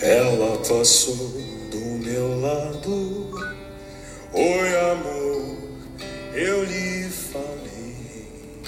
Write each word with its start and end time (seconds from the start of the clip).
Ela 0.00 0.56
passou 0.58 1.16
do 1.72 1.78
meu 2.04 2.40
lado. 2.40 3.30
Oi, 4.32 4.92
amor, 4.92 5.58
eu 6.32 6.62
lhe 6.62 7.08
falei. 7.10 8.62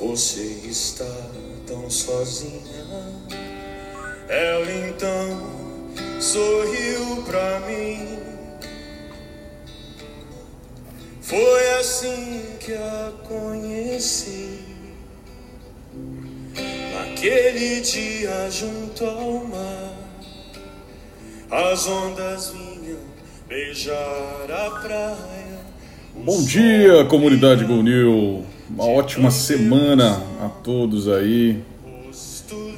Você 0.00 0.42
está 0.68 1.30
tão 1.64 1.88
sozinha. 1.88 2.60
Ela 4.28 4.72
então 4.88 5.38
sorriu 6.20 7.22
pra 7.24 7.60
mim. 7.60 8.18
Foi 11.20 11.70
assim 11.78 12.42
que 12.58 12.72
a 12.72 13.12
conheci. 13.28 14.69
Naquele 17.20 17.82
dia 17.82 18.50
junto 18.50 19.04
ao 19.04 19.44
mar, 19.44 19.92
as 21.50 21.86
ondas 21.86 22.48
vinham 22.48 22.96
beijar 23.46 24.46
a 24.48 24.70
praia. 24.80 25.60
Bom 26.24 26.42
dia, 26.42 27.04
comunidade 27.04 27.66
Go 27.66 27.82
New. 27.82 28.42
Uma 28.70 28.86
ótima 28.86 29.30
semana 29.30 30.22
a 30.42 30.48
todos 30.48 31.08
aí 31.08 31.62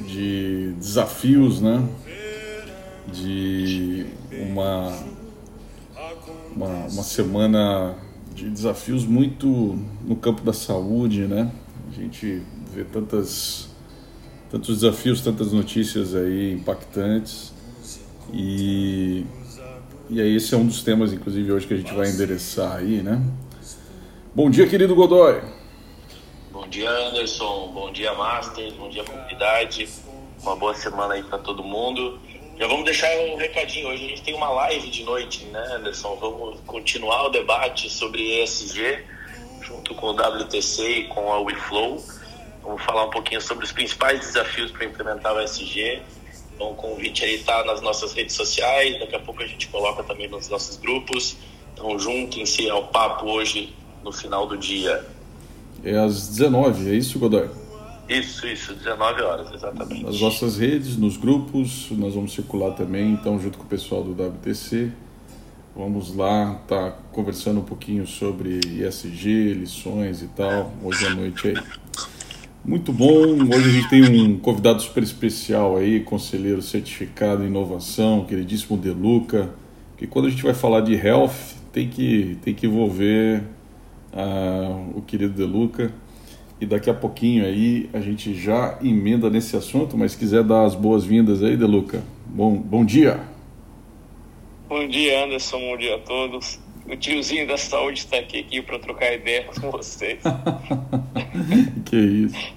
de 0.05 0.73
desafios, 0.77 1.61
né? 1.61 1.81
De 3.13 4.05
uma, 4.51 4.93
uma, 6.53 6.67
uma 6.67 7.03
semana 7.03 7.95
de 8.35 8.49
desafios 8.49 9.05
muito 9.05 9.79
no 10.05 10.17
campo 10.17 10.41
da 10.41 10.51
saúde, 10.51 11.27
né? 11.27 11.49
A 11.89 11.95
gente 11.95 12.41
vê 12.75 12.83
tantas, 12.83 13.69
tantos 14.53 14.81
desafios, 14.81 15.19
tantas 15.19 15.51
notícias 15.51 16.13
aí 16.13 16.53
impactantes 16.53 17.51
e, 18.31 19.25
e 20.11 20.21
aí 20.21 20.35
esse 20.35 20.53
é 20.53 20.57
um 20.57 20.67
dos 20.67 20.83
temas, 20.83 21.11
inclusive, 21.11 21.51
hoje 21.51 21.65
que 21.65 21.73
a 21.73 21.77
gente 21.77 21.91
vai 21.91 22.07
endereçar 22.07 22.75
aí, 22.77 23.01
né? 23.01 23.19
Bom 24.35 24.51
dia, 24.51 24.67
querido 24.67 24.93
Godoy. 24.93 25.41
Bom 26.51 26.67
dia, 26.67 26.87
Anderson. 26.87 27.71
Bom 27.73 27.91
dia, 27.91 28.13
Master. 28.13 28.71
Bom 28.73 28.89
dia, 28.89 29.03
comunidade. 29.03 29.89
Uma 30.43 30.55
boa 30.55 30.75
semana 30.75 31.15
aí 31.15 31.23
para 31.23 31.39
todo 31.39 31.63
mundo. 31.63 32.19
Já 32.59 32.67
vamos 32.67 32.85
deixar 32.85 33.09
um 33.31 33.35
recadinho. 33.35 33.87
Hoje 33.87 34.05
a 34.05 34.09
gente 34.09 34.21
tem 34.21 34.35
uma 34.35 34.49
live 34.49 34.87
de 34.87 35.03
noite, 35.03 35.45
né, 35.45 35.63
Anderson? 35.77 36.15
Vamos 36.21 36.59
continuar 36.67 37.25
o 37.25 37.29
debate 37.29 37.89
sobre 37.89 38.43
ESG, 38.43 38.99
junto 39.63 39.95
com 39.95 40.07
o 40.07 40.11
WTC 40.11 40.89
e 40.89 41.03
com 41.07 41.33
a 41.33 41.39
WeFlow. 41.39 42.03
Vamos 42.63 42.81
falar 42.83 43.05
um 43.05 43.09
pouquinho 43.09 43.41
sobre 43.41 43.65
os 43.65 43.71
principais 43.71 44.21
desafios 44.21 44.71
para 44.71 44.85
implementar 44.85 45.35
o 45.35 45.41
ESG. 45.41 46.01
Então, 46.55 46.71
o 46.71 46.75
convite 46.75 47.25
aí 47.25 47.35
está 47.35 47.63
nas 47.65 47.81
nossas 47.81 48.13
redes 48.13 48.35
sociais. 48.35 48.99
Daqui 48.99 49.15
a 49.15 49.19
pouco 49.19 49.43
a 49.43 49.47
gente 49.47 49.67
coloca 49.67 50.01
também 50.03 50.29
nos 50.29 50.47
nossos 50.47 50.77
grupos. 50.77 51.35
Então, 51.73 51.99
juntem-se 51.99 52.69
ao 52.69 52.87
papo 52.87 53.25
hoje, 53.25 53.75
no 54.03 54.11
final 54.11 54.47
do 54.47 54.57
dia. 54.57 55.05
É 55.83 55.97
às 55.97 56.29
19, 56.29 56.89
é 56.89 56.95
isso, 56.95 57.19
Godoy? 57.19 57.49
Isso, 58.07 58.47
isso, 58.47 58.73
19 58.73 59.21
horas, 59.21 59.51
exatamente. 59.51 60.03
Nas 60.03 60.21
nossas 60.21 60.57
redes, 60.57 60.97
nos 60.97 61.17
grupos, 61.17 61.87
nós 61.91 62.13
vamos 62.15 62.33
circular 62.33 62.71
também, 62.71 63.11
então, 63.11 63.39
junto 63.39 63.57
com 63.57 63.63
o 63.63 63.67
pessoal 63.67 64.03
do 64.03 64.11
WTC. 64.11 64.91
Vamos 65.75 66.15
lá, 66.15 66.61
tá 66.67 66.91
conversando 67.11 67.61
um 67.61 67.63
pouquinho 67.63 68.05
sobre 68.05 68.59
ISG, 68.59 69.53
lições 69.53 70.21
e 70.21 70.27
tal, 70.27 70.71
hoje 70.83 71.05
à 71.07 71.09
noite 71.09 71.47
aí. 71.47 71.55
Muito 72.65 72.93
bom, 72.93 73.09
hoje 73.09 73.69
a 73.69 73.71
gente 73.73 73.89
tem 73.89 74.21
um 74.25 74.39
convidado 74.39 74.81
super 74.81 75.03
especial 75.03 75.75
aí, 75.75 75.99
conselheiro 75.99 76.61
certificado 76.61 77.43
em 77.43 77.47
inovação, 77.47 78.23
queridíssimo 78.23 78.77
Deluca, 78.77 79.53
que 79.97 80.07
quando 80.07 80.27
a 80.27 80.29
gente 80.29 80.41
vai 80.43 80.53
falar 80.53 80.79
de 80.79 80.95
health, 80.95 81.57
tem 81.73 81.89
que, 81.89 82.37
tem 82.41 82.53
que 82.53 82.65
envolver 82.65 83.43
uh, 84.13 84.97
o 84.97 85.01
querido 85.01 85.33
Deluca 85.33 85.91
e 86.61 86.65
daqui 86.65 86.89
a 86.89 86.93
pouquinho 86.93 87.43
aí 87.43 87.89
a 87.91 87.99
gente 87.99 88.33
já 88.33 88.79
emenda 88.81 89.29
nesse 89.29 89.57
assunto, 89.57 89.97
mas 89.97 90.13
se 90.13 90.17
quiser 90.17 90.41
dar 90.41 90.63
as 90.63 90.73
boas-vindas 90.73 91.43
aí, 91.43 91.57
Deluca. 91.57 92.01
Bom, 92.25 92.55
bom 92.55 92.85
dia. 92.85 93.19
Bom 94.69 94.87
dia, 94.87 95.25
Anderson. 95.25 95.59
Bom 95.59 95.75
dia 95.75 95.95
a 95.95 95.99
todos. 95.99 96.62
O 96.87 96.95
tiozinho 96.97 97.47
da 97.47 97.57
saúde 97.57 97.99
está 97.99 98.17
aqui, 98.17 98.39
aqui 98.39 98.61
para 98.61 98.77
trocar 98.77 99.13
ideias 99.13 99.57
com 99.57 99.71
vocês. 99.71 100.19
que 101.85 101.95
isso. 101.95 102.53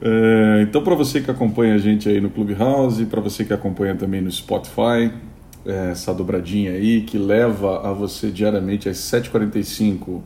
É, 0.00 0.62
então, 0.62 0.82
para 0.82 0.94
você 0.94 1.20
que 1.20 1.30
acompanha 1.30 1.74
a 1.74 1.78
gente 1.78 2.08
aí 2.08 2.20
no 2.20 2.30
Clubhouse, 2.30 3.04
para 3.06 3.20
você 3.20 3.44
que 3.44 3.52
acompanha 3.52 3.94
também 3.94 4.20
no 4.20 4.30
Spotify, 4.30 5.10
é, 5.66 5.90
essa 5.90 6.14
dobradinha 6.14 6.72
aí 6.72 7.02
que 7.02 7.18
leva 7.18 7.88
a 7.88 7.92
você 7.92 8.30
diariamente 8.30 8.88
às 8.88 8.98
7h45 8.98 10.20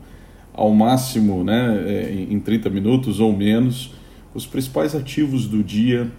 ao 0.53 0.71
máximo 0.71 1.43
né, 1.43 1.83
é, 1.87 2.11
em 2.11 2.39
30 2.39 2.69
minutos 2.69 3.19
ou 3.19 3.31
menos, 3.31 3.93
os 4.33 4.45
principais 4.45 4.95
ativos 4.95 5.47
do 5.47 5.63
dia 5.63 6.11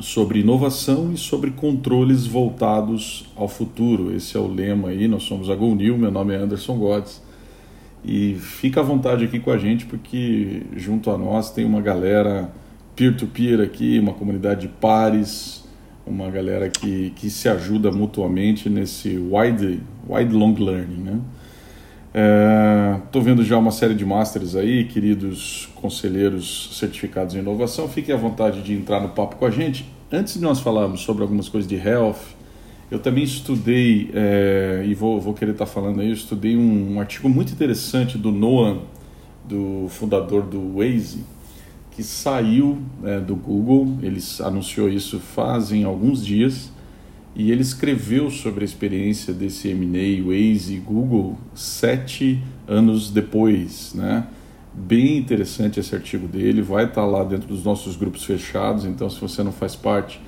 sobre 0.00 0.40
inovação 0.40 1.12
e 1.12 1.16
sobre 1.16 1.50
controles 1.50 2.26
voltados 2.26 3.26
ao 3.36 3.48
futuro. 3.48 4.14
Esse 4.14 4.36
é 4.36 4.40
o 4.40 4.46
lema 4.46 4.88
aí, 4.88 5.06
nós 5.06 5.24
somos 5.24 5.50
a 5.50 5.54
GoNew, 5.54 5.98
meu 5.98 6.10
nome 6.10 6.34
é 6.34 6.38
Anderson 6.38 6.76
Godes. 6.78 7.22
E 8.04 8.34
fica 8.34 8.80
à 8.80 8.82
vontade 8.82 9.24
aqui 9.24 9.38
com 9.38 9.50
a 9.50 9.58
gente, 9.58 9.86
porque 9.86 10.62
junto 10.76 11.10
a 11.10 11.18
nós 11.18 11.52
tem 11.52 11.64
uma 11.64 11.80
galera 11.80 12.52
peer-to-peer 12.96 13.58
-peer 13.58 13.64
aqui, 13.64 13.98
uma 13.98 14.12
comunidade 14.12 14.62
de 14.62 14.68
pares, 14.68 15.64
uma 16.06 16.30
galera 16.30 16.68
que, 16.68 17.10
que 17.14 17.30
se 17.30 17.48
ajuda 17.48 17.92
mutuamente 17.92 18.68
nesse 18.68 19.16
wide, 19.16 19.80
wide 20.08 20.34
long 20.34 20.54
learning, 20.54 21.02
né? 21.02 21.20
Estou 22.12 23.22
é, 23.22 23.24
vendo 23.24 23.42
já 23.42 23.56
uma 23.56 23.70
série 23.70 23.94
de 23.94 24.04
masters 24.04 24.54
aí, 24.54 24.84
queridos 24.84 25.70
conselheiros 25.74 26.76
certificados 26.78 27.34
em 27.34 27.38
inovação. 27.38 27.88
Fiquem 27.88 28.14
à 28.14 28.18
vontade 28.18 28.60
de 28.60 28.74
entrar 28.74 29.00
no 29.00 29.08
papo 29.08 29.36
com 29.36 29.46
a 29.46 29.50
gente. 29.50 29.90
Antes 30.12 30.34
de 30.34 30.40
nós 30.40 30.60
falarmos 30.60 31.00
sobre 31.00 31.22
algumas 31.22 31.48
coisas 31.48 31.66
de 31.66 31.74
health, 31.74 32.20
eu 32.90 32.98
também 32.98 33.24
estudei, 33.24 34.10
é, 34.12 34.84
e 34.86 34.92
vou, 34.92 35.18
vou 35.18 35.32
querer 35.32 35.52
estar 35.52 35.64
tá 35.64 35.70
falando 35.70 36.02
aí, 36.02 36.08
eu 36.08 36.12
estudei 36.12 36.54
um, 36.54 36.96
um, 36.96 37.00
artigo 37.00 37.30
muito 37.30 37.50
interessante 37.50 38.18
do 38.18 38.30
Noam, 38.30 38.82
do 39.48 39.86
fundador 39.88 40.42
do 40.42 40.76
Waze, 40.76 41.24
que 41.92 42.02
saiu 42.02 42.82
é, 43.02 43.20
do 43.20 43.34
Google, 43.34 43.96
ele 44.02 44.20
anunciou 44.40 44.90
isso 44.90 45.18
fazem 45.18 45.84
alguns 45.84 46.22
dias, 46.22 46.70
e 47.34 47.50
ele 47.50 47.62
escreveu 47.62 48.30
sobre 48.30 48.62
a 48.62 48.64
experiência 48.64 49.32
desse 49.32 49.68
M&A, 49.68 50.22
Waze 50.22 50.74
e 50.74 50.78
Google 50.78 51.38
sete 51.54 52.42
anos 52.68 53.10
depois, 53.10 53.94
né? 53.94 54.26
Bem 54.74 55.16
interessante 55.18 55.80
esse 55.80 55.94
artigo 55.94 56.26
dele, 56.26 56.62
vai 56.62 56.84
estar 56.84 57.04
lá 57.04 57.24
dentro 57.24 57.48
dos 57.48 57.64
nossos 57.64 57.96
grupos 57.96 58.24
fechados, 58.24 58.84
então 58.84 59.08
se 59.08 59.20
você 59.20 59.42
não 59.42 59.52
faz 59.52 59.76
parte, 59.76 60.20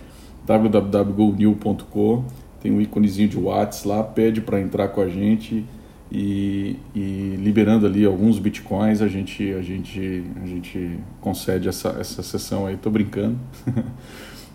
www.gonew.com, 0.47 2.25
tem 2.60 2.72
um 2.72 2.81
íconezinho 2.81 3.28
de 3.28 3.38
WhatsApp 3.38 3.88
lá, 3.88 4.03
pede 4.03 4.41
para 4.41 4.60
entrar 4.60 4.88
com 4.88 5.00
a 5.00 5.09
gente 5.09 5.65
e, 6.10 6.76
e, 6.94 7.36
liberando 7.38 7.86
ali 7.86 8.04
alguns 8.04 8.38
bitcoins, 8.38 9.03
a 9.03 9.09
gente, 9.09 9.53
a 9.53 9.62
gente, 9.62 10.25
a 10.42 10.47
gente 10.47 10.98
concede 11.21 11.69
essa, 11.69 11.97
essa 11.98 12.22
sessão 12.22 12.66
aí, 12.66 12.76
tô 12.76 12.88
brincando. 12.88 13.38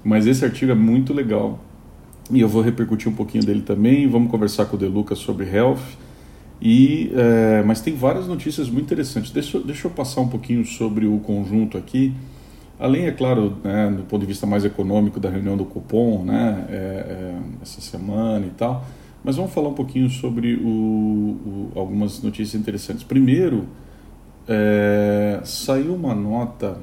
Mas 0.03 0.25
esse 0.25 0.45
artigo 0.45 0.71
é 0.71 0.75
muito 0.75 1.13
legal, 1.13 1.59
e 2.31 2.41
eu 2.41 2.47
vou 2.47 2.61
repercutir 2.61 3.11
um 3.11 3.15
pouquinho 3.15 3.43
dele 3.43 3.61
também. 3.61 4.07
Vamos 4.07 4.29
conversar 4.29 4.65
com 4.65 4.75
o 4.75 4.79
Deluca 4.79 5.15
sobre 5.15 5.49
health. 5.49 5.79
E, 6.61 7.11
é, 7.15 7.63
mas 7.63 7.81
tem 7.81 7.95
várias 7.95 8.27
notícias 8.27 8.69
muito 8.69 8.85
interessantes. 8.85 9.31
Deixa, 9.31 9.59
deixa 9.59 9.87
eu 9.87 9.91
passar 9.91 10.21
um 10.21 10.27
pouquinho 10.27 10.65
sobre 10.65 11.07
o 11.07 11.17
conjunto 11.19 11.77
aqui. 11.77 12.13
Além, 12.79 13.07
é 13.07 13.11
claro, 13.11 13.57
né, 13.63 13.91
do 13.91 14.03
ponto 14.03 14.21
de 14.21 14.27
vista 14.27 14.45
mais 14.45 14.63
econômico 14.63 15.19
da 15.19 15.29
reunião 15.29 15.57
do 15.57 15.65
cupom, 15.65 16.23
né, 16.23 16.65
é, 16.69 16.73
é, 16.75 17.35
essa 17.61 17.81
semana 17.81 18.45
e 18.45 18.51
tal. 18.51 18.85
Mas 19.23 19.35
vamos 19.35 19.51
falar 19.51 19.69
um 19.69 19.73
pouquinho 19.73 20.09
sobre 20.09 20.55
o, 20.55 20.67
o, 20.67 21.71
algumas 21.75 22.21
notícias 22.21 22.59
interessantes. 22.59 23.03
Primeiro, 23.03 23.67
é, 24.47 25.41
saiu 25.43 25.95
uma 25.95 26.13
nota 26.13 26.77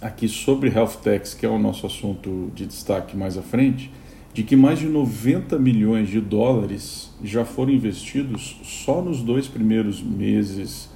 aqui 0.00 0.28
sobre 0.28 0.70
Health 0.70 0.98
Techs, 1.02 1.34
que 1.34 1.44
é 1.44 1.48
o 1.48 1.58
nosso 1.58 1.86
assunto 1.86 2.50
de 2.54 2.66
destaque 2.66 3.16
mais 3.16 3.36
à 3.36 3.42
frente 3.42 3.90
de 4.36 4.42
que 4.42 4.54
mais 4.54 4.78
de 4.78 4.86
90 4.86 5.58
milhões 5.58 6.10
de 6.10 6.20
dólares 6.20 7.10
já 7.24 7.42
foram 7.42 7.72
investidos 7.72 8.60
só 8.62 9.00
nos 9.00 9.22
dois 9.22 9.48
primeiros 9.48 10.02
meses 10.02 10.90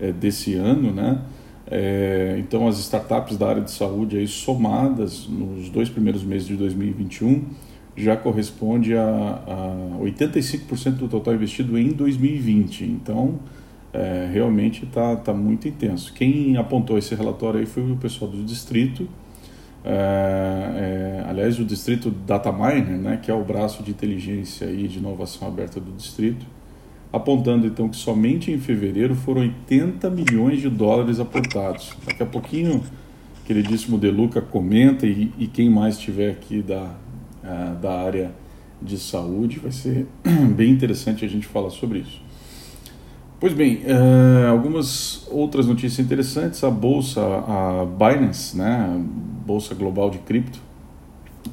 é, 0.00 0.10
desse 0.10 0.54
ano, 0.54 0.90
né? 0.90 1.22
É, 1.70 2.34
então 2.40 2.66
as 2.66 2.80
startups 2.80 3.36
da 3.36 3.48
área 3.48 3.62
de 3.62 3.70
saúde 3.70 4.16
aí 4.16 4.26
somadas 4.26 5.28
nos 5.28 5.68
dois 5.68 5.88
primeiros 5.88 6.24
meses 6.24 6.48
de 6.48 6.56
2021 6.56 7.44
já 7.96 8.16
corresponde 8.16 8.96
a, 8.96 9.04
a 9.06 9.98
85% 10.02 10.94
do 10.94 11.06
total 11.06 11.34
investido 11.34 11.78
em 11.78 11.90
2020. 11.90 12.86
Então 12.86 13.38
é, 13.92 14.28
realmente 14.32 14.84
está 14.84 15.14
tá 15.14 15.32
muito 15.32 15.68
intenso. 15.68 16.12
Quem 16.12 16.56
apontou 16.56 16.98
esse 16.98 17.14
relatório 17.14 17.60
aí 17.60 17.66
foi 17.66 17.88
o 17.88 17.94
pessoal 17.94 18.28
do 18.28 18.42
distrito 18.42 19.08
é, 19.84 21.22
é, 21.24 21.24
aliás, 21.28 21.58
o 21.58 21.64
distrito 21.64 22.10
Dataminer, 22.10 22.98
né, 22.98 23.18
que 23.22 23.30
é 23.30 23.34
o 23.34 23.42
braço 23.42 23.82
de 23.82 23.90
inteligência 23.90 24.66
e 24.66 24.86
de 24.86 24.98
inovação 24.98 25.48
aberta 25.48 25.80
do 25.80 25.90
distrito, 25.92 26.44
apontando 27.12 27.66
então 27.66 27.88
que 27.88 27.96
somente 27.96 28.52
em 28.52 28.58
fevereiro 28.58 29.14
foram 29.14 29.40
80 29.40 30.08
milhões 30.10 30.60
de 30.60 30.68
dólares 30.68 31.18
aportados. 31.18 31.92
Daqui 32.06 32.22
a 32.22 32.26
pouquinho, 32.26 32.82
queridíssimo 33.44 33.98
Deluca 33.98 34.40
comenta 34.40 35.06
e, 35.06 35.32
e 35.38 35.46
quem 35.46 35.68
mais 35.70 35.96
estiver 35.96 36.30
aqui 36.30 36.62
da, 36.62 36.94
uh, 37.42 37.74
da 37.80 38.00
área 38.00 38.32
de 38.80 38.98
saúde, 38.98 39.58
vai 39.58 39.72
ser 39.72 40.06
bem 40.54 40.70
interessante 40.70 41.24
a 41.24 41.28
gente 41.28 41.46
falar 41.46 41.70
sobre 41.70 42.00
isso. 42.00 42.20
Pois 43.40 43.54
bem, 43.54 43.76
uh, 43.86 44.50
algumas 44.50 45.26
outras 45.30 45.66
notícias 45.66 45.98
interessantes. 46.04 46.62
A 46.62 46.70
bolsa, 46.70 47.20
a 47.22 47.86
Binance, 47.86 48.56
né, 48.56 49.02
bolsa 49.50 49.74
global 49.74 50.10
de 50.10 50.18
cripto, 50.18 50.60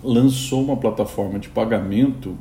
lançou 0.03 0.63
uma 0.63 0.77
plataforma 0.77 1.39
de 1.39 1.49
pagamento 1.49 2.37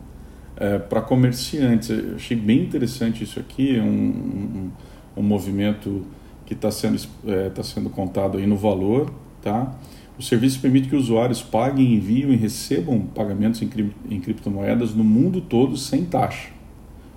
uh, 0.57 0.81
para 0.87 1.01
comerciantes. 1.01 1.89
Eu 1.89 2.17
achei 2.17 2.37
bem 2.37 2.61
interessante 2.61 3.25
isso 3.25 3.41
aqui, 3.41 3.79
um, 3.81 3.87
um, 3.87 4.71
um 5.17 5.23
movimento 5.23 6.05
que 6.45 6.53
está 6.53 6.71
sendo, 6.71 6.97
uh, 6.97 7.51
tá 7.55 7.63
sendo 7.63 7.89
contado 7.89 8.37
aí 8.37 8.47
no 8.47 8.57
valor. 8.57 9.11
Tá? 9.41 9.75
O 10.19 10.23
serviço 10.23 10.61
permite 10.61 10.91
que 10.91 10.97
usuários 10.97 11.41
paguem, 11.41 11.95
enviam 11.95 12.31
e 12.31 12.37
recebam 12.37 13.01
pagamentos 13.01 13.63
em, 13.63 13.69
cri 13.69 13.91
em 14.11 14.21
criptomoedas 14.21 14.95
no 14.95 15.05
mundo 15.05 15.41
todo 15.41 15.75
sem 15.79 16.05
taxa. 16.05 16.51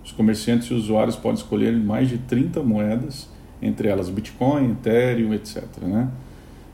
Os 0.01 0.13
comerciantes 0.13 0.69
e 0.69 0.74
usuários 0.74 1.18
podem 1.18 1.36
escolher 1.36 1.75
mais 1.75 2.07
de 2.07 2.18
30 2.19 2.63
moedas, 2.63 3.27
entre 3.62 3.89
elas 3.89 4.09
Bitcoin, 4.09 4.71
Ethereum, 4.71 5.33
etc. 5.33 5.65
Né? 5.81 6.09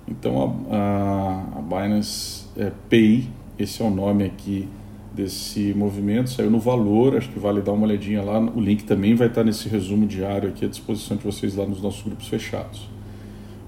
Então 0.07 0.65
a, 0.69 0.75
a, 0.75 1.59
a 1.59 1.61
Binance 1.61 2.45
é, 2.57 2.71
Pay, 2.89 3.27
esse 3.57 3.81
é 3.81 3.85
o 3.85 3.89
nome 3.89 4.23
aqui 4.23 4.67
desse 5.13 5.73
movimento, 5.73 6.29
saiu 6.29 6.51
no 6.51 6.59
valor, 6.59 7.15
acho 7.15 7.29
que 7.29 7.39
vale 7.39 7.61
dar 7.61 7.71
uma 7.71 7.85
olhadinha 7.85 8.21
lá. 8.21 8.39
O 8.39 8.59
link 8.59 8.83
também 8.83 9.15
vai 9.15 9.27
estar 9.27 9.43
nesse 9.43 9.69
resumo 9.69 10.05
diário 10.05 10.49
aqui 10.49 10.65
à 10.65 10.67
disposição 10.67 11.15
de 11.15 11.23
vocês 11.23 11.55
lá 11.55 11.65
nos 11.65 11.81
nossos 11.81 12.03
grupos 12.03 12.27
fechados. 12.27 12.89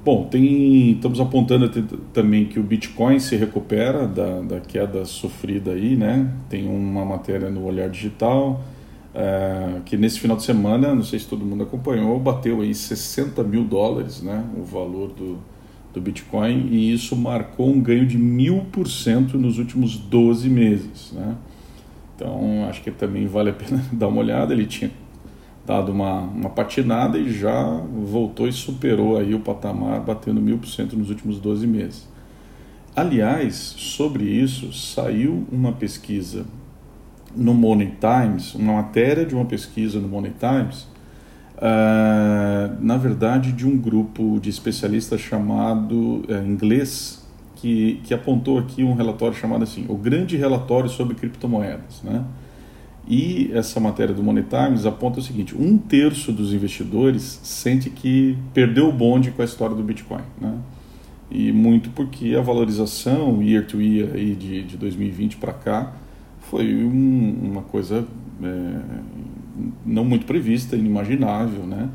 Bom, 0.03 0.25
tem, 0.25 0.91
estamos 0.91 1.19
apontando 1.19 1.69
também 2.13 2.45
que 2.45 2.59
o 2.59 2.63
Bitcoin 2.63 3.19
se 3.19 3.35
recupera 3.35 4.07
da, 4.07 4.41
da 4.41 4.59
queda 4.59 5.03
sofrida 5.05 5.71
aí, 5.71 5.95
né? 5.95 6.31
Tem 6.49 6.67
uma 6.67 7.03
matéria 7.03 7.49
no 7.49 7.65
Olhar 7.65 7.89
Digital, 7.89 8.61
é, 9.13 9.81
que 9.83 9.97
nesse 9.97 10.19
final 10.19 10.37
de 10.37 10.43
semana, 10.43 10.93
não 10.93 11.03
sei 11.03 11.19
se 11.19 11.27
todo 11.27 11.43
mundo 11.43 11.63
acompanhou, 11.63 12.19
bateu 12.19 12.61
aí 12.61 12.73
60 12.73 13.43
mil 13.43 13.63
dólares, 13.63 14.21
né, 14.21 14.45
o 14.55 14.63
valor 14.63 15.09
do, 15.09 15.39
do 15.97 16.01
Bitcoin, 16.01 16.67
e 16.71 16.93
isso 16.93 17.15
marcou 17.15 17.69
um 17.69 17.81
ganho 17.81 18.05
de 18.05 18.17
mil 18.17 18.65
por 18.71 18.87
cento 18.87 19.37
nos 19.37 19.57
últimos 19.57 19.97
12 19.97 20.49
meses, 20.49 21.11
né. 21.11 21.35
Então, 22.15 22.67
acho 22.69 22.81
que 22.81 22.91
também 22.91 23.27
vale 23.27 23.49
a 23.49 23.53
pena 23.53 23.83
dar 23.91 24.07
uma 24.07 24.19
olhada, 24.19 24.53
ele 24.53 24.65
tinha 24.65 24.91
dado 25.65 25.91
uma, 25.91 26.21
uma 26.21 26.49
patinada 26.49 27.17
e 27.17 27.31
já 27.31 27.63
voltou 28.05 28.47
e 28.47 28.53
superou 28.53 29.17
aí 29.17 29.35
o 29.35 29.39
patamar, 29.39 29.99
batendo 29.99 30.39
mil 30.39 30.57
por 30.57 30.67
cento 30.67 30.95
nos 30.95 31.09
últimos 31.09 31.39
12 31.39 31.67
meses. 31.67 32.07
Aliás, 32.95 33.55
sobre 33.55 34.23
isso, 34.23 34.71
saiu 34.73 35.45
uma 35.51 35.73
pesquisa 35.73 36.45
no 37.35 37.53
Money 37.53 37.95
Times, 37.99 38.55
uma 38.55 38.73
matéria 38.73 39.25
de 39.25 39.35
uma 39.35 39.45
pesquisa 39.45 39.99
no 39.99 40.07
Money 40.07 40.33
Times, 40.39 40.87
uh, 41.57 42.77
na 42.79 42.97
verdade 42.97 43.51
de 43.51 43.67
um 43.67 43.77
grupo 43.77 44.39
de 44.39 44.49
especialistas 44.49 45.19
chamado 45.21 46.23
uh, 46.27 46.47
inglês, 46.47 47.25
que, 47.55 47.99
que 48.03 48.13
apontou 48.13 48.59
aqui 48.59 48.83
um 48.83 48.93
relatório 48.93 49.35
chamado 49.35 49.63
assim, 49.63 49.85
o 49.89 49.95
grande 49.95 50.37
relatório 50.37 50.89
sobre 50.89 51.15
criptomoedas, 51.15 52.01
né? 52.03 52.23
E 53.09 53.49
essa 53.53 53.79
matéria 53.79 54.13
do 54.13 54.21
Money 54.21 54.43
Times 54.43 54.85
aponta 54.85 55.19
o 55.19 55.23
seguinte: 55.23 55.55
um 55.57 55.77
terço 55.77 56.31
dos 56.31 56.53
investidores 56.53 57.39
sente 57.41 57.89
que 57.89 58.37
perdeu 58.53 58.89
o 58.89 58.91
bonde 58.91 59.31
com 59.31 59.41
a 59.41 59.45
história 59.45 59.75
do 59.75 59.81
Bitcoin, 59.81 60.21
né? 60.39 60.57
E 61.31 61.51
muito 61.51 61.89
porque 61.91 62.35
a 62.35 62.41
valorização 62.41 63.41
year 63.41 63.65
to 63.65 63.81
year 63.81 64.11
aí 64.13 64.35
de, 64.35 64.63
de 64.63 64.77
2020 64.77 65.37
para 65.37 65.53
cá 65.53 65.93
foi 66.49 66.83
um, 66.83 67.37
uma 67.43 67.61
coisa 67.61 68.05
é, 68.41 68.45
não 69.85 70.05
muito 70.05 70.25
prevista, 70.25 70.75
inimaginável, 70.75 71.65
né? 71.65 71.89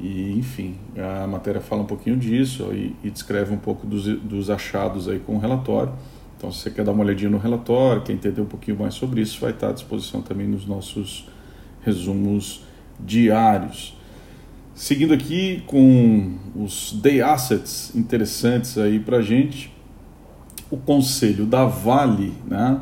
E, 0.00 0.32
enfim, 0.38 0.76
a 0.96 1.26
matéria 1.26 1.60
fala 1.60 1.82
um 1.82 1.86
pouquinho 1.86 2.16
disso 2.16 2.70
e, 2.72 2.94
e 3.02 3.10
descreve 3.10 3.52
um 3.52 3.58
pouco 3.58 3.86
dos, 3.86 4.06
dos 4.20 4.48
achados 4.48 5.08
aí 5.08 5.18
com 5.18 5.36
o 5.36 5.38
relatório. 5.38 5.92
Então, 6.36 6.52
se 6.52 6.60
você 6.60 6.70
quer 6.70 6.84
dar 6.84 6.92
uma 6.92 7.02
olhadinha 7.02 7.30
no 7.30 7.38
relatório, 7.38 8.02
quer 8.02 8.12
entender 8.12 8.40
um 8.40 8.46
pouquinho 8.46 8.78
mais 8.78 8.94
sobre 8.94 9.20
isso, 9.20 9.40
vai 9.40 9.50
estar 9.50 9.70
à 9.70 9.72
disposição 9.72 10.22
também 10.22 10.46
nos 10.46 10.64
nossos 10.66 11.28
resumos 11.84 12.62
diários. 13.00 13.96
Seguindo 14.72 15.12
aqui 15.12 15.64
com 15.66 16.36
os 16.54 16.92
day 17.02 17.20
assets 17.20 17.92
interessantes 17.96 18.78
aí 18.78 19.00
para 19.00 19.20
gente, 19.20 19.72
o 20.70 20.76
conselho 20.76 21.44
da 21.44 21.64
Vale, 21.64 22.32
né? 22.46 22.80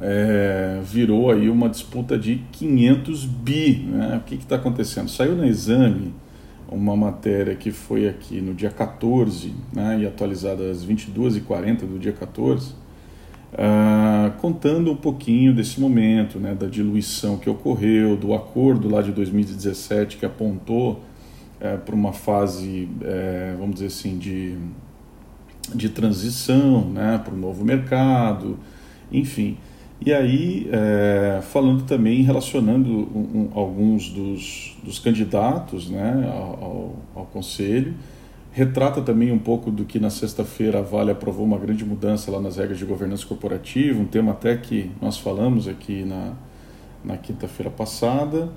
É, 0.00 0.80
virou 0.82 1.30
aí 1.30 1.48
uma 1.50 1.68
disputa 1.68 2.18
de 2.18 2.42
500 2.52 3.24
bi. 3.26 3.84
Né? 3.86 4.16
O 4.16 4.20
que 4.20 4.34
está 4.36 4.56
acontecendo? 4.56 5.08
Saiu 5.08 5.36
na 5.36 5.46
exame 5.46 6.14
uma 6.70 6.96
matéria 6.96 7.54
que 7.54 7.72
foi 7.72 8.08
aqui 8.08 8.40
no 8.40 8.54
dia 8.54 8.70
14 8.70 9.52
né, 9.72 10.00
e 10.00 10.06
atualizada 10.06 10.70
às 10.70 10.84
22h40 10.86 11.80
do 11.80 11.98
dia 11.98 12.12
14, 12.12 12.70
uh, 12.70 12.74
ah, 13.58 14.32
contando 14.38 14.92
um 14.92 14.96
pouquinho 14.96 15.52
desse 15.52 15.80
momento, 15.80 16.38
né, 16.38 16.54
da 16.54 16.66
diluição 16.66 17.36
que 17.36 17.50
ocorreu, 17.50 18.16
do 18.16 18.32
acordo 18.34 18.88
lá 18.88 19.02
de 19.02 19.10
2017 19.10 20.16
que 20.16 20.24
apontou 20.24 21.02
uh, 21.60 21.78
para 21.84 21.94
uma 21.94 22.12
fase, 22.12 22.88
uh, 23.00 23.58
vamos 23.58 23.74
dizer 23.74 23.86
assim, 23.86 24.16
de, 24.16 24.56
de 25.74 25.88
transição 25.88 26.88
né, 26.88 27.20
para 27.22 27.34
o 27.34 27.36
novo 27.36 27.64
mercado, 27.64 28.56
enfim. 29.10 29.56
E 30.04 30.14
aí, 30.14 30.66
é, 30.72 31.40
falando 31.42 31.82
também, 31.84 32.22
relacionando 32.22 32.90
um, 32.90 33.50
alguns 33.54 34.08
dos, 34.08 34.74
dos 34.82 34.98
candidatos 34.98 35.90
né, 35.90 36.26
ao, 36.32 36.96
ao, 37.14 37.26
conselho, 37.26 37.94
retrata 38.50 39.02
também 39.02 39.30
um 39.30 39.38
pouco 39.38 39.70
do 39.70 39.84
que 39.84 39.98
na 39.98 40.08
sexta-feira 40.08 40.78
a 40.78 40.82
Vale 40.82 41.10
aprovou 41.10 41.44
uma 41.44 41.58
grande 41.58 41.84
mudança 41.84 42.30
lá 42.30 42.40
nas 42.40 42.56
regras 42.56 42.78
de 42.78 42.86
governança 42.86 43.26
corporativa, 43.26 44.00
um 44.00 44.06
tema 44.06 44.32
até 44.32 44.56
que 44.56 44.90
nós 45.02 45.18
falamos 45.18 45.68
aqui 45.68 46.02
na, 46.02 46.32
na 47.04 47.18
quinta-feira 47.18 47.70
passada, 47.70 48.48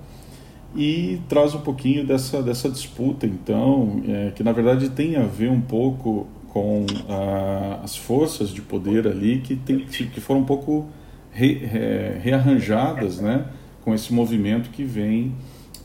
e 0.73 1.19
traz 1.27 1.53
um 1.53 1.59
pouquinho 1.59 2.07
dessa, 2.07 2.41
dessa 2.41 2.69
disputa, 2.69 3.25
então, 3.25 4.01
é, 4.07 4.31
que 4.31 4.43
na 4.43 4.53
verdade 4.53 4.89
tem 4.91 5.17
a 5.17 5.25
ver 5.25 5.51
um 5.51 5.61
pouco 5.61 6.25
com 6.47 6.85
ah, 7.09 7.81
as 7.83 7.97
forças 7.97 8.49
de 8.49 8.61
poder 8.61 9.07
ali 9.07 9.41
que, 9.41 9.57
tem, 9.57 9.79
que 9.79 10.21
foram 10.21 10.41
um 10.41 10.45
pouco 10.45 10.87
re, 11.33 11.53
re, 11.53 12.19
rearranjadas 12.21 13.19
né, 13.19 13.45
com 13.83 13.93
esse 13.93 14.13
movimento 14.13 14.69
que 14.69 14.83
vem 14.83 15.33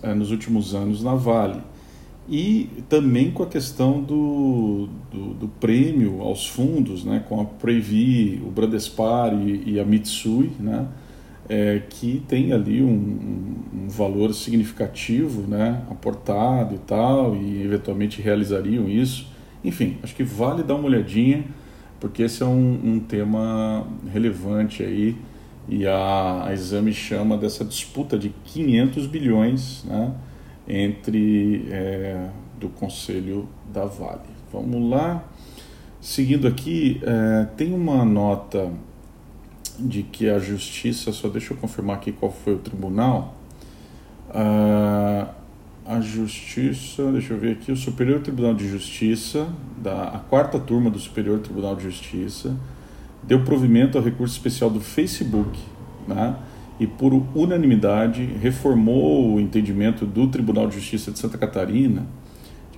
eh, 0.03 0.15
nos 0.15 0.31
últimos 0.31 0.75
anos 0.75 1.03
na 1.03 1.15
Vale. 1.15 1.61
E 2.31 2.69
também 2.91 3.31
com 3.31 3.43
a 3.43 3.47
questão 3.47 4.03
do, 4.03 4.89
do, 5.11 5.35
do 5.35 5.49
prêmio 5.49 6.21
aos 6.21 6.47
fundos, 6.47 7.03
né, 7.03 7.25
com 7.27 7.41
a 7.41 7.45
Previ, 7.45 8.43
o 8.47 8.51
Bradespar 8.51 9.33
e, 9.33 9.73
e 9.73 9.81
a 9.81 9.85
Mitsui, 9.85 10.51
né, 10.61 10.87
é, 11.49 11.81
que 11.89 12.23
tem 12.29 12.53
ali 12.53 12.83
um, 12.83 13.57
um, 13.75 13.89
valor 13.89 14.35
significativo 14.35 15.49
né, 15.49 15.83
aportado 15.91 16.75
e 16.75 16.79
tal, 16.79 17.35
e 17.35 17.63
eventualmente 17.63 18.21
realizariam 18.21 18.87
isso. 18.87 19.27
Enfim, 19.65 19.97
acho 20.03 20.15
que 20.15 20.23
vale 20.23 20.63
dar 20.63 20.75
uma 20.75 20.85
olhadinha, 20.85 21.45
porque 21.99 22.23
esse 22.23 22.43
é 22.43 22.47
um, 22.47 22.79
um 22.85 23.01
tema 23.01 23.87
relevante 24.13 24.83
aí 24.83 25.17
e 25.69 25.87
a, 25.87 26.45
a 26.47 26.53
Exame 26.53 26.93
chama 26.93 27.37
dessa 27.37 27.65
disputa 27.65 28.19
de 28.19 28.31
500 28.45 29.07
bilhões 29.07 29.85
né, 29.85 30.13
entre 30.67 31.67
é, 31.71 32.29
do 32.59 32.69
Conselho 32.69 33.49
da 33.73 33.85
Vale. 33.85 34.21
Vamos 34.53 34.91
lá. 34.91 35.25
Seguindo 36.01 36.47
aqui, 36.47 37.01
é, 37.03 37.45
tem 37.57 37.75
uma 37.75 38.05
nota 38.05 38.71
de 39.79 40.03
que 40.03 40.29
a 40.29 40.39
Justiça, 40.39 41.13
só 41.13 41.29
deixa 41.29 41.53
eu 41.53 41.57
confirmar 41.57 41.97
aqui 41.97 42.13
qual 42.13 42.33
foi 42.33 42.55
o 42.55 42.59
tribunal. 42.59 43.35
Ah, 44.31 45.29
a 45.87 46.01
Justiça, 46.01 47.11
deixa 47.13 47.33
eu 47.33 47.39
ver 47.39 47.53
aqui, 47.53 47.73
o 47.73 47.77
Superior 47.77 48.21
Tribunal 48.21 48.55
de 48.55 48.69
Justiça, 48.69 49.49
da, 49.79 50.09
a 50.09 50.19
quarta 50.19 50.59
turma 50.59 50.91
do 50.91 50.99
Superior 50.99 51.39
Tribunal 51.39 51.77
de 51.77 51.85
Justiça, 51.85 52.55
deu 53.29 53.45
provimento 53.45 53.97
ao 53.97 54.03
recurso 54.03 54.35
especial 54.35 54.71
do 54.71 54.81
Facebook 54.81 55.57
né, 56.09 56.35
e, 56.81 56.87
por 56.87 57.13
unanimidade, 57.35 58.25
reformou 58.43 59.35
o 59.35 59.41
entendimento 59.41 60.05
do 60.05 60.27
Tribunal 60.27 60.67
de 60.67 60.75
Justiça 60.75 61.13
de 61.13 61.19
Santa 61.21 61.39
Catarina 61.39 62.07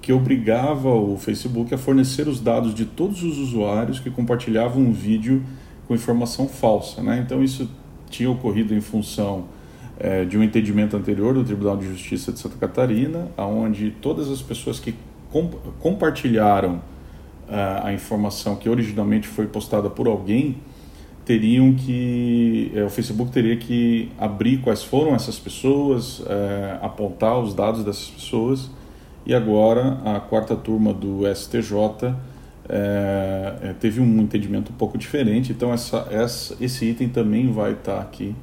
que 0.00 0.12
obrigava 0.12 0.88
o 0.88 1.16
Facebook 1.18 1.74
a 1.74 1.78
fornecer 1.78 2.26
os 2.26 2.40
dados 2.40 2.74
de 2.74 2.84
todos 2.84 3.22
os 3.22 3.38
usuários 3.38 4.00
que 4.00 4.10
compartilhavam 4.10 4.82
um 4.82 4.92
vídeo 4.92 5.42
com 5.86 5.94
informação 5.94 6.48
falsa. 6.48 7.02
Né? 7.02 7.22
Então, 7.24 7.44
isso 7.44 7.70
tinha 8.08 8.30
ocorrido 8.30 8.74
em 8.74 8.80
função 8.80 9.44
é, 9.98 10.24
de 10.24 10.38
um 10.38 10.42
entendimento 10.42 10.96
anterior 10.96 11.34
do 11.34 11.44
Tribunal 11.44 11.76
de 11.76 11.86
Justiça 11.86 12.32
de 12.32 12.38
Santa 12.38 12.56
Catarina, 12.56 13.28
onde 13.36 13.90
todas 13.90 14.30
as 14.30 14.40
pessoas 14.40 14.80
que 14.80 14.94
comp 15.30 15.54
compartilharam 15.78 16.80
uh, 17.50 17.86
a 17.86 17.92
informação 17.92 18.56
que 18.56 18.68
originalmente 18.68 19.28
foi 19.28 19.46
postada 19.46 19.90
por 19.90 20.06
alguém 20.06 20.56
teriam 21.30 21.72
que 21.74 22.72
é, 22.74 22.82
o 22.82 22.90
Facebook 22.90 23.30
teria 23.30 23.56
que 23.56 24.10
abrir 24.18 24.58
quais 24.58 24.82
foram 24.82 25.14
essas 25.14 25.38
pessoas, 25.38 26.20
é, 26.26 26.78
apontar 26.82 27.38
os 27.38 27.54
dados 27.54 27.84
dessas 27.84 28.08
pessoas 28.08 28.68
e 29.24 29.32
agora 29.32 30.00
a 30.04 30.18
quarta 30.18 30.56
turma 30.56 30.92
do 30.92 31.22
STJ 31.32 32.16
é, 32.68 33.74
teve 33.78 34.00
um 34.00 34.20
entendimento 34.20 34.72
um 34.72 34.74
pouco 34.74 34.98
diferente. 34.98 35.52
Então 35.52 35.72
essa, 35.72 36.08
essa, 36.10 36.56
esse 36.60 36.86
item 36.86 37.08
também 37.08 37.52
vai 37.52 37.74
estar 37.74 38.00
aqui 38.00 38.34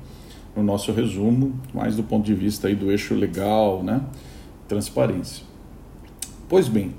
no 0.56 0.64
nosso 0.64 0.94
resumo, 0.94 1.60
mais 1.74 1.96
do 1.98 2.04
ponto 2.04 2.26
de 2.26 2.34
vista 2.34 2.70
aí 2.70 2.76
do 2.76 2.90
eixo 2.90 3.14
legal, 3.14 3.84
né, 3.84 4.02
transparência. 4.68 5.44
Pois 6.48 6.70
bem, 6.70 6.94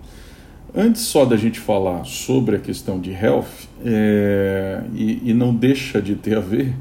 Antes 0.74 1.02
só 1.02 1.24
da 1.24 1.36
gente 1.36 1.58
falar 1.58 2.04
sobre 2.04 2.56
a 2.56 2.58
questão 2.58 3.00
de 3.00 3.10
health, 3.10 3.46
é, 3.82 4.82
e, 4.94 5.30
e, 5.30 5.34
não 5.34 5.54
deixa 5.54 6.00
de 6.00 6.14
ter 6.14 6.36
a 6.36 6.40
ver, 6.40 6.74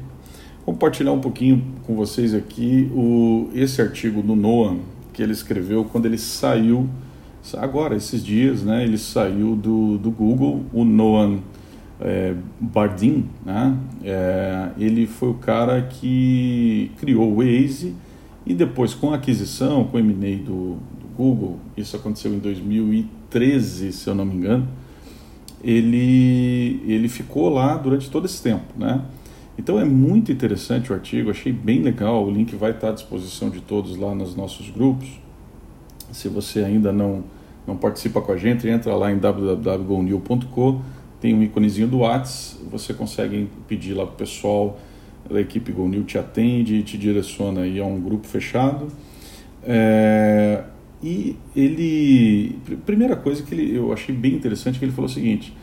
compartilhar 0.64 1.12
um 1.12 1.20
pouquinho 1.20 1.64
com 1.86 1.96
vocês 1.96 2.34
aqui 2.34 2.90
o, 2.94 3.48
esse 3.54 3.80
artigo 3.80 4.20
do 4.20 4.36
Noam 4.36 4.80
que 5.14 5.22
ele 5.22 5.32
escreveu 5.32 5.84
quando 5.84 6.04
ele 6.04 6.18
saiu, 6.18 6.86
agora, 7.56 7.96
esses 7.96 8.22
dias, 8.22 8.62
né, 8.62 8.84
ele 8.84 8.98
saiu 8.98 9.56
do, 9.56 9.96
do 9.96 10.10
Google, 10.10 10.66
o 10.70 10.84
Noam 10.84 11.40
é, 11.98 12.34
Bardin, 12.60 13.24
né, 13.44 13.74
é, 14.04 14.68
ele 14.78 15.06
foi 15.06 15.30
o 15.30 15.34
cara 15.34 15.80
que 15.80 16.90
criou 16.98 17.32
o 17.32 17.36
Waze 17.36 17.94
e 18.44 18.52
depois 18.52 18.92
com 18.92 19.12
a 19.12 19.16
aquisição, 19.16 19.84
com 19.84 19.96
o 19.96 20.00
M&A 20.00 20.44
do, 20.44 20.74
do 20.74 21.08
Google, 21.16 21.58
isso 21.74 21.96
aconteceu 21.96 22.34
em 22.34 22.38
2013, 22.38 23.17
13, 23.30 23.92
se 23.92 24.08
eu 24.08 24.14
não 24.14 24.24
me 24.24 24.34
engano, 24.34 24.68
ele, 25.62 26.82
ele 26.86 27.08
ficou 27.08 27.48
lá 27.48 27.76
durante 27.76 28.10
todo 28.10 28.26
esse 28.26 28.42
tempo, 28.42 28.66
né? 28.76 29.02
Então 29.58 29.78
é 29.78 29.84
muito 29.84 30.30
interessante 30.30 30.92
o 30.92 30.94
artigo, 30.94 31.30
achei 31.30 31.52
bem 31.52 31.82
legal, 31.82 32.24
o 32.24 32.30
link 32.30 32.54
vai 32.54 32.70
estar 32.70 32.90
à 32.90 32.92
disposição 32.92 33.50
de 33.50 33.60
todos 33.60 33.96
lá 33.96 34.14
nos 34.14 34.36
nossos 34.36 34.70
grupos. 34.70 35.08
Se 36.12 36.28
você 36.28 36.60
ainda 36.60 36.92
não, 36.92 37.24
não 37.66 37.76
participa 37.76 38.20
com 38.20 38.30
a 38.30 38.36
gente, 38.36 38.68
entra 38.68 38.94
lá 38.94 39.10
em 39.10 39.18
www.gonil.com, 39.18 40.80
tem 41.20 41.34
um 41.34 41.42
íconezinho 41.42 41.88
do 41.88 41.98
Whats, 41.98 42.56
você 42.70 42.94
consegue 42.94 43.48
pedir 43.66 43.94
lá 43.94 44.06
para 44.06 44.14
o 44.14 44.16
pessoal 44.16 44.78
da 45.28 45.40
equipe 45.40 45.72
GoNew 45.72 46.04
te 46.04 46.16
atende 46.16 46.76
e 46.76 46.82
te 46.82 46.96
direciona 46.96 47.62
aí 47.62 47.78
a 47.80 47.84
um 47.84 48.00
grupo 48.00 48.26
fechado. 48.26 48.88
É, 49.62 50.64
e 51.02 51.36
ele, 51.54 52.58
primeira 52.84 53.14
coisa 53.14 53.42
que 53.42 53.54
ele, 53.54 53.76
eu 53.76 53.92
achei 53.92 54.14
bem 54.14 54.34
interessante 54.34 54.78
que 54.78 54.84
ele 54.84 54.92
falou 54.92 55.08
o 55.08 55.12
seguinte: 55.12 55.56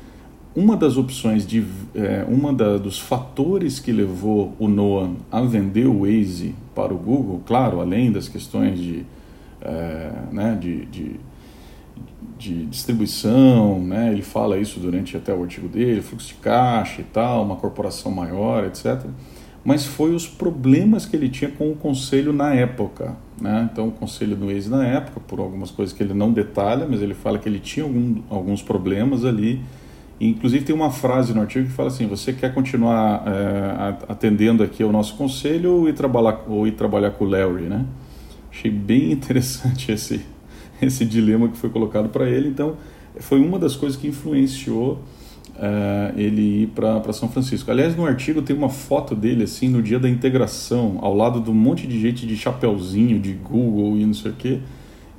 uma 0.56 0.78
das 0.78 0.96
opções 0.96 1.46
de, 1.46 1.66
é, 1.94 2.26
uma 2.28 2.54
da, 2.54 2.78
dos 2.78 3.00
fatores 3.00 3.80
que 3.80 3.92
levou 3.92 4.56
o 4.58 4.68
Noah 4.70 5.12
a 5.30 5.42
vender 5.42 5.88
o 5.88 6.02
Waze 6.02 6.56
para 6.74 6.94
o 6.94 6.98
Google, 6.98 7.42
claro, 7.46 7.82
além 7.82 8.12
das 8.12 8.30
questões 8.30 8.80
de, 8.80 9.06
é, 9.62 10.12
né, 10.32 10.58
de, 10.60 10.86
de, 10.86 11.20
de, 12.38 12.66
distribuição, 12.68 13.82
né, 13.82 14.14
ele 14.14 14.22
fala 14.22 14.58
isso 14.58 14.80
durante 14.80 15.18
até 15.18 15.34
o 15.34 15.44
artigo 15.44 15.68
dele, 15.68 16.02
fluxo 16.02 16.30
de 16.30 16.36
caixa 16.36 17.02
e 17.02 17.06
tal, 17.06 17.44
uma 17.44 17.58
corporação 17.58 18.10
maior, 18.10 18.64
etc 18.64 19.06
mas 19.66 19.84
foi 19.84 20.14
os 20.14 20.28
problemas 20.28 21.08
que 21.08 21.16
ele 21.16 21.28
tinha 21.28 21.50
com 21.50 21.72
o 21.72 21.76
conselho 21.76 22.32
na 22.32 22.54
época. 22.54 23.18
Né? 23.42 23.68
Então, 23.72 23.88
o 23.88 23.92
conselho 23.92 24.36
do 24.36 24.52
ex 24.52 24.70
na 24.70 24.86
época, 24.86 25.20
por 25.20 25.40
algumas 25.40 25.72
coisas 25.72 25.94
que 25.94 26.04
ele 26.04 26.14
não 26.14 26.32
detalha, 26.32 26.88
mas 26.88 27.02
ele 27.02 27.16
fala 27.16 27.40
que 27.40 27.50
ele 27.50 27.60
tinha 27.60 27.84
algum, 27.84 28.22
alguns 28.30 28.62
problemas 28.62 29.26
ali. 29.26 29.60
E, 30.20 30.30
inclusive, 30.30 30.64
tem 30.64 30.76
uma 30.76 30.92
frase 30.92 31.34
no 31.34 31.42
artigo 31.42 31.66
que 31.66 31.72
fala 31.72 31.90
assim: 31.90 32.06
você 32.06 32.32
quer 32.32 32.54
continuar 32.54 33.24
é, 33.26 33.96
atendendo 34.08 34.62
aqui 34.62 34.84
ao 34.84 34.92
nosso 34.92 35.16
conselho 35.16 35.72
ou 35.72 35.90
ir 35.90 35.94
trabalhar, 35.94 36.44
ou 36.48 36.68
ir 36.68 36.74
trabalhar 36.74 37.10
com 37.12 37.26
o 37.26 37.28
Larry? 37.28 37.64
Né? 37.64 37.84
Achei 38.52 38.70
bem 38.70 39.12
interessante 39.12 39.92
esse, 39.92 40.22
esse 40.80 41.04
dilema 41.06 41.50
que 41.50 41.58
foi 41.58 41.72
colocado 41.72 42.08
para 42.10 42.30
ele. 42.30 42.50
Então, 42.50 42.78
foi 43.20 43.40
uma 43.42 43.58
das 43.58 43.76
coisas 43.76 44.00
que 44.00 44.08
influenciou 44.08 45.02
uh, 45.56 46.18
ele 46.18 46.64
ir 46.64 46.68
para 46.68 47.14
São 47.14 47.30
Francisco. 47.30 47.70
Aliás, 47.72 47.96
no 47.96 48.06
artigo 48.06 48.42
tem 48.42 48.56
uma 48.56 48.70
foto 48.70 49.16
dele 49.16 49.44
assim 49.44 49.70
no 49.70 49.82
dia 49.82 50.00
da 50.00 50.10
integração, 50.10 51.00
ao 51.02 51.16
lado 51.16 51.40
de 51.40 51.50
um 51.50 51.54
monte 51.54 51.88
de 51.88 52.00
gente 52.00 52.26
de 52.26 52.36
chapéuzinho, 52.36 53.20
de 53.20 53.34
Google 53.34 53.98
e 53.98 54.06
não 54.06 54.14
sei 54.14 54.32
o 54.32 54.36
quê, 54.36 54.60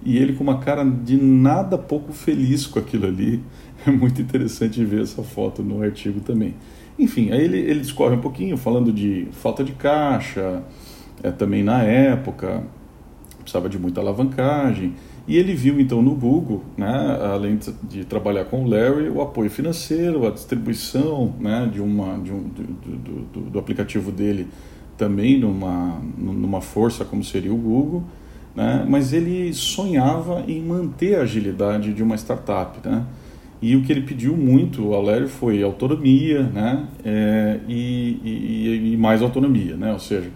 e 0.05 0.17
ele 0.19 0.35
com 0.35 0.45
uma 0.45 0.59
cara 0.59 0.85
de 0.85 1.17
nada 1.17 1.77
pouco 1.77 2.13
feliz 2.13 2.67
com 2.67 2.79
aquilo 2.79 3.07
ali. 3.07 3.43
É 3.87 3.91
muito 3.91 4.21
interessante 4.21 4.83
ver 4.85 5.03
essa 5.03 5.23
foto 5.23 5.63
no 5.63 5.81
artigo 5.81 6.19
também. 6.19 6.55
Enfim, 6.99 7.31
aí 7.31 7.45
ele, 7.45 7.59
ele 7.59 7.81
discorre 7.81 8.17
um 8.17 8.21
pouquinho 8.21 8.57
falando 8.57 8.91
de 8.91 9.29
falta 9.31 9.63
de 9.63 9.73
caixa, 9.73 10.65
é, 11.23 11.31
também 11.31 11.63
na 11.63 11.83
época, 11.83 12.65
precisava 13.43 13.69
de 13.69 13.79
muita 13.79 14.01
alavancagem. 14.01 14.95
E 15.29 15.37
ele 15.37 15.55
viu 15.55 15.81
então 15.81 16.01
no 16.01 16.15
Google, 16.15 16.63
né, 16.77 17.19
além 17.33 17.59
de 17.83 18.05
trabalhar 18.05 18.45
com 18.45 18.65
o 18.65 18.69
Larry, 18.69 19.09
o 19.09 19.21
apoio 19.21 19.51
financeiro, 19.51 20.25
a 20.25 20.31
distribuição 20.31 21.35
né, 21.41 21.69
de 21.73 21.81
uma, 21.81 22.17
de 22.19 22.33
um, 22.33 22.43
do, 22.43 23.23
do, 23.33 23.41
do, 23.51 23.59
aplicativo 23.59 24.13
dele 24.13 24.47
também 24.97 25.39
numa, 25.39 26.01
numa 26.17 26.61
força 26.61 27.05
como 27.05 27.25
seria 27.25 27.53
o 27.53 27.57
Google, 27.57 28.05
né, 28.55 28.87
mas 28.89 29.13
ele 29.13 29.53
sonhava 29.53 30.45
em 30.47 30.63
manter 30.63 31.17
a 31.17 31.23
agilidade 31.23 31.93
de 31.93 32.05
uma 32.05 32.15
startup. 32.15 32.79
Né, 32.89 33.05
e 33.61 33.75
o 33.75 33.83
que 33.83 33.91
ele 33.91 34.03
pediu 34.03 34.37
muito 34.37 34.95
ao 34.95 35.03
Larry 35.03 35.27
foi 35.27 35.61
autonomia 35.61 36.45
né, 36.45 36.87
é, 37.05 37.59
e, 37.67 38.21
e, 38.23 38.93
e 38.93 38.97
mais 38.97 39.21
autonomia, 39.23 39.77
né, 39.77 39.93
ou 39.93 39.99
seja, 39.99 40.31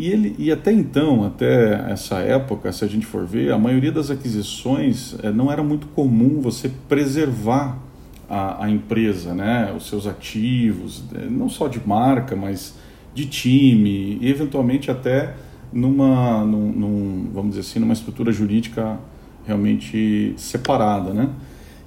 e, 0.00 0.08
ele, 0.10 0.34
e 0.38 0.50
até 0.50 0.72
então, 0.72 1.24
até 1.24 1.74
essa 1.92 2.20
época, 2.20 2.72
se 2.72 2.82
a 2.82 2.88
gente 2.88 3.04
for 3.04 3.26
ver, 3.26 3.52
a 3.52 3.58
maioria 3.58 3.92
das 3.92 4.10
aquisições 4.10 5.14
é, 5.22 5.30
não 5.30 5.52
era 5.52 5.62
muito 5.62 5.88
comum 5.88 6.40
você 6.40 6.70
preservar 6.88 7.78
a, 8.26 8.64
a, 8.64 8.70
empresa, 8.70 9.34
né, 9.34 9.70
os 9.76 9.86
seus 9.86 10.06
ativos, 10.06 11.04
eh, 11.14 11.26
não 11.28 11.50
só 11.50 11.68
de 11.68 11.86
marca, 11.86 12.34
mas 12.34 12.78
de 13.12 13.26
time, 13.26 14.16
e 14.22 14.30
eventualmente 14.30 14.90
até 14.90 15.34
numa, 15.70 16.46
num, 16.46 16.72
num, 16.72 17.30
vamos 17.34 17.50
dizer 17.50 17.60
assim, 17.60 17.78
numa 17.78 17.92
estrutura 17.92 18.32
jurídica 18.32 18.98
realmente 19.44 20.32
separada, 20.38 21.12
né? 21.12 21.28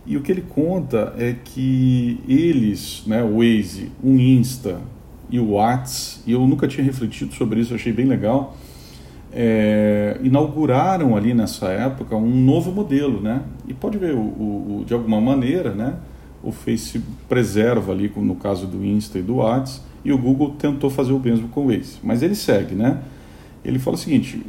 E 0.05 0.17
o 0.17 0.21
que 0.21 0.31
ele 0.31 0.43
conta 0.47 1.15
é 1.17 1.33
que 1.43 2.19
eles, 2.27 3.03
né, 3.07 3.23
o 3.23 3.37
Waze, 3.37 3.89
o 4.03 4.11
Insta, 4.11 4.81
e 5.33 5.39
o 5.39 5.53
Whats, 5.53 6.21
e 6.27 6.33
eu 6.33 6.45
nunca 6.45 6.67
tinha 6.67 6.85
refletido 6.85 7.33
sobre 7.33 7.59
isso, 7.59 7.73
achei 7.73 7.91
bem 7.91 8.05
legal, 8.05 8.55
é, 9.33 10.19
inauguraram 10.21 11.17
ali 11.17 11.33
nessa 11.33 11.69
época 11.69 12.15
um 12.15 12.29
novo 12.29 12.71
modelo, 12.71 13.19
né? 13.19 13.41
E 13.67 13.73
pode 13.73 13.97
ver, 13.97 14.13
o, 14.13 14.19
o, 14.19 14.83
de 14.85 14.93
alguma 14.93 15.19
maneira, 15.19 15.73
né? 15.73 15.95
O 16.43 16.51
Face 16.51 17.01
preserva 17.27 17.93
ali, 17.93 18.13
no 18.15 18.35
caso 18.35 18.67
do 18.67 18.85
Insta 18.85 19.17
e 19.17 19.23
do 19.23 19.37
Whats, 19.37 19.81
e 20.05 20.13
o 20.13 20.19
Google 20.19 20.51
tentou 20.51 20.91
fazer 20.91 21.13
o 21.13 21.19
mesmo 21.19 21.47
com 21.47 21.61
o 21.61 21.67
Waze, 21.69 21.97
mas 22.03 22.21
ele 22.21 22.35
segue, 22.35 22.75
né? 22.75 22.99
Ele 23.65 23.79
fala 23.79 23.95
o 23.95 23.99
seguinte, 23.99 24.39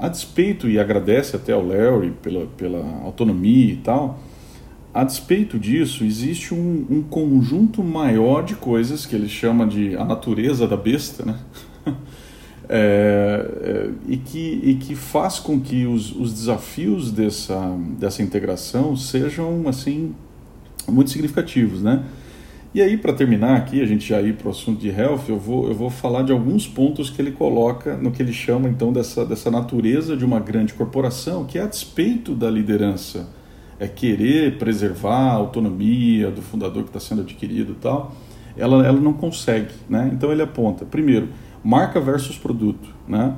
a 0.00 0.08
despeito, 0.08 0.68
e 0.68 0.80
agradece 0.80 1.36
até 1.36 1.52
ao 1.52 1.64
Larry 1.64 2.10
pela, 2.20 2.46
pela 2.56 2.84
autonomia 3.04 3.72
e 3.72 3.76
tal, 3.76 4.18
a 4.98 5.04
despeito 5.04 5.60
disso, 5.60 6.02
existe 6.02 6.52
um, 6.52 6.84
um, 6.90 7.02
conjunto 7.02 7.84
maior 7.84 8.44
de 8.44 8.56
coisas 8.56 9.06
que 9.06 9.14
ele 9.14 9.28
chama 9.28 9.64
de 9.64 9.96
a 9.96 10.04
natureza 10.04 10.66
da 10.66 10.76
besta, 10.76 11.24
né? 11.24 11.38
é, 12.68 13.46
é, 13.62 13.90
e, 14.08 14.16
que, 14.16 14.60
e 14.60 14.74
que 14.74 14.96
faz 14.96 15.38
com 15.38 15.60
que 15.60 15.86
os, 15.86 16.10
os 16.16 16.32
desafios 16.32 17.12
dessa, 17.12 17.76
dessa 17.96 18.24
integração 18.24 18.96
sejam 18.96 19.68
assim 19.68 20.16
muito 20.88 21.10
significativos, 21.10 21.80
né? 21.80 22.02
E 22.74 22.82
aí, 22.82 22.96
para 22.96 23.12
terminar 23.12 23.56
aqui, 23.56 23.80
a 23.80 23.86
gente 23.86 24.08
já 24.08 24.20
ir 24.20 24.34
para 24.34 24.48
o 24.48 24.50
assunto 24.50 24.80
de 24.80 24.88
health, 24.88 25.28
eu 25.28 25.38
vou, 25.38 25.68
eu 25.68 25.74
vou 25.74 25.90
falar 25.90 26.22
de 26.22 26.32
alguns 26.32 26.66
pontos 26.66 27.08
que 27.08 27.22
ele 27.22 27.30
coloca 27.30 27.96
no 27.96 28.10
que 28.10 28.20
ele 28.20 28.32
chama 28.32 28.68
então 28.68 28.92
dessa, 28.92 29.24
dessa 29.24 29.48
natureza 29.48 30.16
de 30.16 30.24
uma 30.24 30.40
grande 30.40 30.74
corporação, 30.74 31.44
que 31.44 31.56
é 31.56 31.62
a 31.62 31.66
despeito 31.66 32.34
da 32.34 32.50
liderança 32.50 33.37
é 33.78 33.86
querer 33.86 34.58
preservar 34.58 35.30
a 35.30 35.32
autonomia 35.32 36.30
do 36.30 36.42
fundador 36.42 36.82
que 36.82 36.88
está 36.88 37.00
sendo 37.00 37.22
adquirido 37.22 37.72
e 37.72 37.76
tal, 37.76 38.14
ela, 38.56 38.84
ela 38.84 39.00
não 39.00 39.12
consegue. 39.12 39.72
Né? 39.88 40.10
Então 40.12 40.32
ele 40.32 40.42
aponta, 40.42 40.84
primeiro, 40.84 41.28
marca 41.62 42.00
versus 42.00 42.36
produto. 42.36 42.88
Né? 43.06 43.34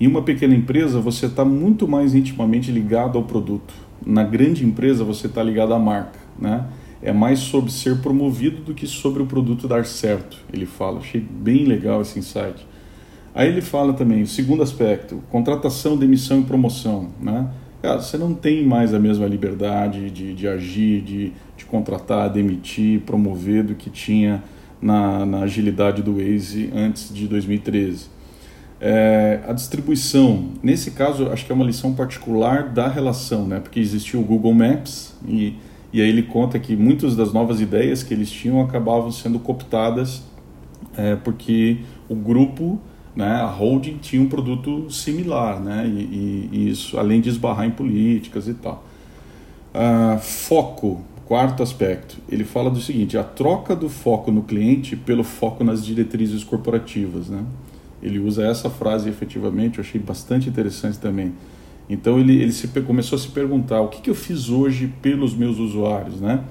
Em 0.00 0.06
uma 0.06 0.22
pequena 0.22 0.54
empresa, 0.54 1.00
você 1.00 1.26
está 1.26 1.44
muito 1.44 1.86
mais 1.86 2.14
intimamente 2.14 2.70
ligado 2.70 3.18
ao 3.18 3.24
produto. 3.24 3.74
Na 4.04 4.24
grande 4.24 4.64
empresa 4.64 5.04
você 5.04 5.26
está 5.26 5.42
ligado 5.42 5.74
à 5.74 5.78
marca, 5.78 6.18
né? 6.38 6.64
É 7.02 7.12
mais 7.12 7.38
sobre 7.38 7.70
ser 7.70 8.00
promovido 8.00 8.62
do 8.62 8.74
que 8.74 8.86
sobre 8.86 9.22
o 9.22 9.26
produto 9.26 9.68
dar 9.68 9.84
certo, 9.84 10.38
ele 10.50 10.64
fala. 10.64 11.00
Achei 11.00 11.20
bem 11.20 11.64
legal 11.64 12.00
esse 12.00 12.18
insight. 12.18 12.66
Aí 13.34 13.48
ele 13.48 13.60
fala 13.60 13.92
também, 13.92 14.22
o 14.22 14.26
segundo 14.26 14.62
aspecto, 14.62 15.22
contratação, 15.30 15.96
demissão 15.98 16.40
e 16.40 16.44
promoção, 16.44 17.10
né? 17.20 17.48
Cara, 17.82 18.00
você 18.00 18.18
não 18.18 18.34
tem 18.34 18.64
mais 18.64 18.92
a 18.92 18.98
mesma 18.98 19.26
liberdade 19.26 20.10
de, 20.10 20.34
de 20.34 20.46
agir, 20.46 21.00
de, 21.00 21.32
de 21.56 21.64
contratar, 21.64 22.28
demitir, 22.28 23.00
promover 23.00 23.64
do 23.64 23.74
que 23.74 23.88
tinha 23.88 24.42
na, 24.82 25.24
na 25.24 25.40
agilidade 25.40 26.02
do 26.02 26.16
Waze 26.16 26.70
antes 26.74 27.12
de 27.12 27.26
2013. 27.26 28.08
É, 28.80 29.40
a 29.46 29.52
distribuição, 29.52 30.50
nesse 30.62 30.90
caso, 30.92 31.28
acho 31.30 31.44
que 31.44 31.52
é 31.52 31.54
uma 31.54 31.64
lição 31.64 31.94
particular 31.94 32.68
da 32.68 32.88
relação, 32.88 33.46
né? 33.46 33.60
porque 33.60 33.80
existiu 33.80 34.20
o 34.20 34.24
Google 34.24 34.54
Maps 34.54 35.14
e, 35.26 35.56
e 35.92 36.00
aí 36.00 36.08
ele 36.08 36.22
conta 36.22 36.58
que 36.58 36.74
muitas 36.76 37.14
das 37.14 37.32
novas 37.32 37.60
ideias 37.60 38.02
que 38.02 38.12
eles 38.12 38.30
tinham 38.30 38.60
acabavam 38.60 39.10
sendo 39.10 39.38
cooptadas 39.38 40.22
é, 40.96 41.14
porque 41.16 41.78
o 42.08 42.14
grupo, 42.14 42.80
né, 43.14 43.32
a 43.40 43.46
holding, 43.46 43.98
tinha 43.98 44.22
um 44.22 44.28
produto 44.28 44.90
similar, 44.90 45.60
né? 45.60 45.86
e, 45.86 46.48
e, 46.52 46.68
isso 46.70 46.98
além 46.98 47.20
de 47.20 47.28
esbarrar 47.28 47.66
em 47.66 47.70
políticas 47.70 48.48
e 48.48 48.54
tal. 48.54 48.84
Uh, 49.74 50.18
foco, 50.18 51.04
Quarto 51.30 51.62
aspecto, 51.62 52.16
ele 52.28 52.42
fala 52.42 52.68
do 52.68 52.80
seguinte: 52.80 53.16
a 53.16 53.22
troca 53.22 53.76
do 53.76 53.88
foco 53.88 54.32
no 54.32 54.42
cliente 54.42 54.96
pelo 54.96 55.22
foco 55.22 55.62
nas 55.62 55.86
diretrizes 55.86 56.42
corporativas. 56.42 57.28
Né? 57.28 57.44
Ele 58.02 58.18
usa 58.18 58.44
essa 58.44 58.68
frase 58.68 59.08
efetivamente, 59.08 59.78
eu 59.78 59.84
achei 59.84 60.00
bastante 60.00 60.48
interessante 60.48 60.98
também. 60.98 61.32
Então 61.88 62.18
ele, 62.18 62.42
ele 62.42 62.50
se, 62.50 62.66
começou 62.80 63.14
a 63.14 63.20
se 63.20 63.28
perguntar: 63.28 63.80
o 63.80 63.86
que, 63.86 64.00
que 64.02 64.10
eu 64.10 64.14
fiz 64.16 64.50
hoje 64.50 64.92
pelos 65.00 65.32
meus 65.32 65.60
usuários? 65.60 66.20
Né? 66.20 66.42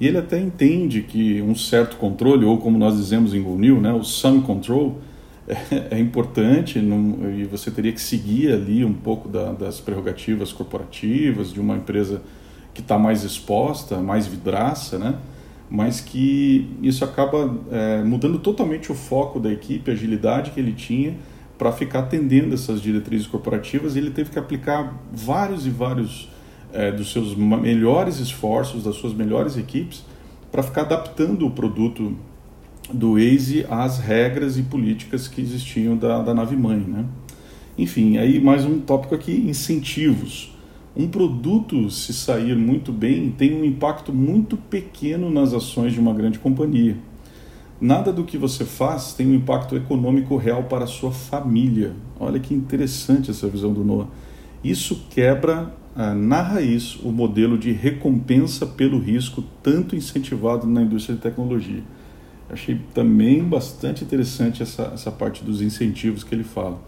E 0.00 0.08
ele 0.08 0.18
até 0.18 0.40
entende 0.40 1.02
que 1.02 1.40
um 1.40 1.54
certo 1.54 1.96
controle, 1.96 2.44
ou 2.44 2.58
como 2.58 2.76
nós 2.76 2.96
dizemos 2.96 3.34
em 3.34 3.40
Google 3.40 3.80
né, 3.80 3.92
o 3.92 4.02
some 4.02 4.42
control, 4.42 4.98
é, 5.48 5.96
é 5.96 5.98
importante 5.98 6.78
e 6.78 7.44
você 7.44 7.70
teria 7.70 7.92
que 7.92 8.00
seguir 8.00 8.52
ali 8.52 8.84
um 8.84 8.94
pouco 8.94 9.28
da, 9.28 9.52
das 9.52 9.80
prerrogativas 9.80 10.52
corporativas 10.52 11.52
de 11.52 11.60
uma 11.60 11.76
empresa 11.76 12.22
que 12.72 12.80
está 12.80 12.98
mais 12.98 13.22
exposta, 13.22 13.98
mais 13.98 14.26
vidraça, 14.26 14.98
né? 14.98 15.14
mas 15.70 16.00
que 16.00 16.68
isso 16.82 17.04
acaba 17.04 17.52
é, 17.70 18.02
mudando 18.02 18.38
totalmente 18.38 18.92
o 18.92 18.94
foco 18.94 19.40
da 19.40 19.50
equipe, 19.50 19.90
a 19.90 19.94
agilidade 19.94 20.50
que 20.50 20.60
ele 20.60 20.72
tinha 20.72 21.16
para 21.56 21.72
ficar 21.72 22.00
atendendo 22.00 22.54
essas 22.54 22.80
diretrizes 22.80 23.26
corporativas. 23.26 23.96
E 23.96 23.98
ele 23.98 24.10
teve 24.10 24.30
que 24.30 24.38
aplicar 24.38 24.94
vários 25.12 25.66
e 25.66 25.70
vários 25.70 26.28
é, 26.72 26.90
dos 26.90 27.12
seus 27.12 27.34
melhores 27.34 28.18
esforços, 28.18 28.84
das 28.84 28.96
suas 28.96 29.14
melhores 29.14 29.56
equipes, 29.56 30.04
para 30.50 30.62
ficar 30.62 30.82
adaptando 30.82 31.46
o 31.46 31.50
produto 31.50 32.16
do 32.92 33.12
Waze 33.12 33.66
às 33.68 33.98
regras 33.98 34.58
e 34.58 34.62
políticas 34.62 35.28
que 35.28 35.40
existiam 35.40 35.96
da, 35.96 36.22
da 36.22 36.34
nave 36.34 36.56
mãe. 36.56 36.78
Né? 36.78 37.04
Enfim, 37.78 38.18
aí 38.18 38.40
mais 38.40 38.64
um 38.64 38.80
tópico 38.80 39.14
aqui: 39.14 39.32
incentivos. 39.32 40.52
Um 40.96 41.08
produto, 41.08 41.90
se 41.90 42.12
sair 42.12 42.54
muito 42.54 42.92
bem, 42.92 43.30
tem 43.30 43.52
um 43.52 43.64
impacto 43.64 44.12
muito 44.12 44.56
pequeno 44.56 45.28
nas 45.28 45.52
ações 45.52 45.92
de 45.92 45.98
uma 45.98 46.14
grande 46.14 46.38
companhia. 46.38 46.96
Nada 47.80 48.12
do 48.12 48.22
que 48.22 48.38
você 48.38 48.64
faz 48.64 49.12
tem 49.12 49.26
um 49.26 49.34
impacto 49.34 49.74
econômico 49.74 50.36
real 50.36 50.64
para 50.64 50.84
a 50.84 50.86
sua 50.86 51.10
família. 51.10 51.92
Olha 52.20 52.38
que 52.38 52.54
interessante 52.54 53.30
essa 53.30 53.48
visão 53.48 53.72
do 53.72 53.84
Noah. 53.84 54.08
Isso 54.62 55.06
quebra 55.10 55.74
ah, 55.96 56.14
na 56.14 56.40
raiz 56.40 56.96
o 57.02 57.10
modelo 57.10 57.58
de 57.58 57.72
recompensa 57.72 58.64
pelo 58.64 59.00
risco, 59.00 59.42
tanto 59.62 59.96
incentivado 59.96 60.66
na 60.66 60.82
indústria 60.82 61.16
de 61.16 61.22
tecnologia. 61.22 61.82
Achei 62.54 62.80
também 62.94 63.42
bastante 63.42 64.04
interessante 64.04 64.62
essa, 64.62 64.92
essa 64.94 65.10
parte 65.10 65.44
dos 65.44 65.60
incentivos 65.60 66.24
que 66.24 66.34
ele 66.34 66.44
fala. 66.44 66.80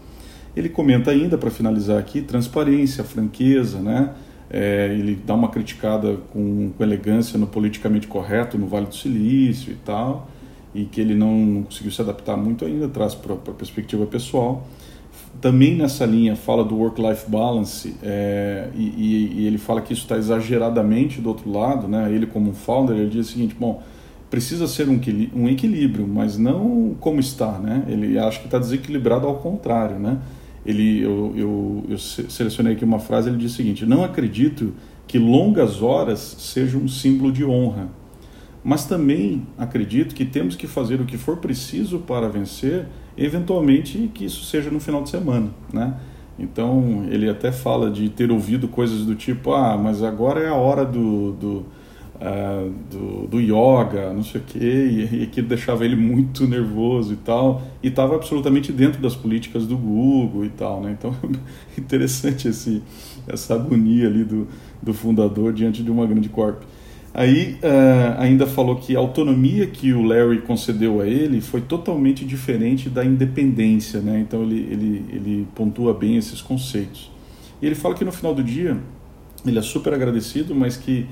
Ele 0.55 0.69
comenta 0.69 1.11
ainda, 1.11 1.37
para 1.37 1.51
finalizar 1.51 1.99
aqui, 1.99 2.21
transparência, 2.21 3.03
franqueza, 3.03 3.79
né? 3.79 4.11
É, 4.49 4.87
ele 4.93 5.19
dá 5.25 5.35
uma 5.35 5.49
criticada 5.49 6.17
com, 6.31 6.71
com, 6.75 6.83
elegância 6.83 7.37
no 7.37 7.45
politicamente 7.45 8.07
correto 8.07 8.57
no 8.57 8.65
Vale 8.65 8.85
do 8.85 8.95
Silício 8.95 9.73
e 9.73 9.75
tal, 9.75 10.29
e 10.73 10.85
que 10.85 11.01
ele 11.01 11.13
não, 11.13 11.35
não 11.35 11.63
conseguiu 11.63 11.91
se 11.91 12.01
adaptar 12.01 12.37
muito 12.37 12.63
ainda, 12.63 12.87
traz 12.87 13.13
para 13.13 13.33
a 13.33 13.37
perspectiva 13.37 14.05
pessoal. 14.05 14.65
Também 15.41 15.75
nessa 15.75 16.05
linha 16.05 16.35
fala 16.35 16.63
do 16.63 16.77
work-life 16.77 17.29
balance, 17.29 17.93
é, 18.01 18.69
e, 18.73 18.83
e, 18.83 19.41
e, 19.41 19.47
ele 19.47 19.57
fala 19.57 19.81
que 19.81 19.91
isso 19.91 20.03
está 20.03 20.17
exageradamente 20.17 21.19
do 21.19 21.27
outro 21.27 21.51
lado, 21.51 21.87
né? 21.87 22.09
ele 22.11 22.25
como 22.25 22.51
um 22.51 22.53
founder, 22.53 22.95
ele 22.95 23.09
diz 23.09 23.27
o 23.27 23.31
seguinte, 23.33 23.53
bom, 23.59 23.83
precisa 24.29 24.67
ser 24.67 24.89
um, 24.89 24.99
um 25.35 25.47
equilíbrio, 25.47 26.07
mas 26.07 26.37
não 26.37 26.95
como 26.99 27.19
está, 27.19 27.57
né? 27.59 27.83
ele 27.87 28.19
acha 28.19 28.39
que 28.39 28.45
está 28.45 28.59
desequilibrado 28.59 29.25
ao 29.25 29.35
contrário, 29.35 29.97
né? 29.97 30.19
ele, 30.67 31.01
eu, 31.01 31.33
eu, 31.35 31.83
eu 31.89 31.97
selecionei 31.97 32.73
aqui 32.73 32.83
uma 32.83 32.99
frase, 32.99 33.29
ele 33.29 33.37
diz 33.37 33.53
o 33.53 33.55
seguinte: 33.55 33.85
Não 33.85 34.03
acredito 34.03 34.73
que 35.07 35.17
longas 35.17 35.81
horas 35.81 36.19
sejam 36.19 36.81
um 36.81 36.87
símbolo 36.89 37.31
de 37.31 37.45
honra, 37.45 37.87
mas 38.61 38.85
também 38.85 39.47
acredito 39.57 40.13
que 40.13 40.25
temos 40.25 40.57
que 40.57 40.67
fazer 40.67 40.99
o 40.99 41.05
que 41.05 41.17
for 41.17 41.37
preciso 41.37 41.99
para 41.99 42.27
vencer, 42.27 42.85
eventualmente 43.17 44.11
que 44.13 44.25
isso 44.25 44.43
seja 44.43 44.69
no 44.69 44.81
final 44.81 45.01
de 45.01 45.09
semana, 45.09 45.49
né? 45.71 45.95
Então 46.37 47.05
ele 47.09 47.29
até 47.29 47.51
fala 47.51 47.89
de 47.89 48.09
ter 48.09 48.29
ouvido 48.29 48.67
coisas 48.67 49.05
do 49.05 49.15
tipo: 49.15 49.53
ah, 49.53 49.77
mas 49.77 50.03
agora 50.03 50.41
é 50.41 50.49
a 50.49 50.55
hora 50.55 50.83
do, 50.83 51.31
do 51.31 51.65
uh, 52.21 52.73
do, 52.91 53.27
do 53.27 53.39
yoga, 53.39 54.13
não 54.13 54.23
sei 54.23 54.41
o 54.41 54.43
quê, 54.43 54.59
e, 54.59 55.19
e 55.19 55.23
aquilo 55.23 55.47
deixava 55.47 55.85
ele 55.85 55.95
muito 55.95 56.47
nervoso 56.47 57.13
e 57.13 57.17
tal, 57.17 57.61
e 57.81 57.87
estava 57.87 58.15
absolutamente 58.15 58.71
dentro 58.71 59.01
das 59.01 59.15
políticas 59.15 59.65
do 59.65 59.77
Google 59.77 60.45
e 60.45 60.49
tal, 60.49 60.81
né? 60.81 60.95
Então, 60.97 61.15
interessante 61.77 62.47
esse, 62.47 62.81
essa 63.27 63.55
agonia 63.55 64.07
ali 64.07 64.23
do, 64.23 64.47
do 64.81 64.93
fundador 64.93 65.53
diante 65.53 65.83
de 65.83 65.91
uma 65.91 66.05
grande 66.05 66.29
corp. 66.29 66.63
Aí 67.13 67.57
uh, 67.63 68.19
ainda 68.19 68.45
falou 68.45 68.75
que 68.75 68.95
a 68.95 68.99
autonomia 68.99 69.65
que 69.65 69.91
o 69.91 70.03
Larry 70.03 70.41
concedeu 70.41 71.01
a 71.01 71.07
ele 71.07 71.41
foi 71.41 71.61
totalmente 71.61 72.23
diferente 72.23 72.89
da 72.89 73.03
independência, 73.03 73.99
né? 73.99 74.19
Então 74.19 74.43
ele, 74.43 74.67
ele, 74.71 75.05
ele 75.11 75.47
pontua 75.55 75.95
bem 75.95 76.15
esses 76.15 76.41
conceitos. 76.41 77.09
E 77.59 77.65
ele 77.65 77.73
fala 77.73 77.95
que 77.95 78.05
no 78.05 78.11
final 78.11 78.35
do 78.35 78.43
dia 78.43 78.77
ele 79.43 79.57
é 79.57 79.61
super 79.63 79.93
agradecido, 79.95 80.53
mas 80.53 80.77
que 80.77 81.07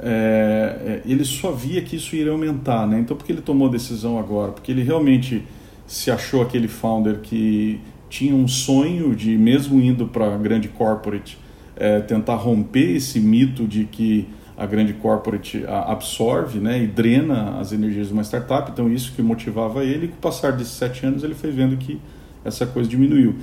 é, 0.00 1.00
ele 1.04 1.24
só 1.24 1.50
via 1.50 1.82
que 1.82 1.96
isso 1.96 2.14
iria 2.14 2.32
aumentar, 2.32 2.86
né? 2.86 3.00
Então 3.00 3.16
por 3.16 3.24
que 3.24 3.32
ele 3.32 3.42
tomou 3.42 3.68
a 3.68 3.70
decisão 3.70 4.18
agora? 4.18 4.52
Porque 4.52 4.70
ele 4.70 4.82
realmente 4.82 5.44
se 5.86 6.10
achou 6.10 6.42
aquele 6.42 6.68
founder 6.68 7.20
que 7.20 7.80
tinha 8.08 8.34
um 8.34 8.46
sonho 8.46 9.14
de, 9.14 9.36
mesmo 9.36 9.80
indo 9.80 10.06
para 10.06 10.34
a 10.34 10.38
grande 10.38 10.68
corporate, 10.68 11.38
é, 11.76 12.00
tentar 12.00 12.36
romper 12.36 12.96
esse 12.96 13.20
mito 13.20 13.66
de 13.66 13.84
que 13.84 14.28
a 14.56 14.66
grande 14.66 14.92
corporate 14.92 15.64
absorve 15.66 16.58
né, 16.58 16.82
e 16.82 16.86
drena 16.86 17.60
as 17.60 17.72
energias 17.72 18.08
de 18.08 18.12
uma 18.12 18.24
startup. 18.24 18.70
Então 18.70 18.90
isso 18.90 19.12
que 19.14 19.22
motivava 19.22 19.84
ele. 19.84 20.06
E 20.06 20.08
com 20.08 20.16
o 20.16 20.18
passar 20.18 20.52
desses 20.52 20.72
sete 20.72 21.06
anos 21.06 21.22
ele 21.22 21.34
foi 21.34 21.50
vendo 21.50 21.76
que 21.76 22.00
essa 22.44 22.66
coisa 22.66 22.88
diminuiu. 22.88 23.36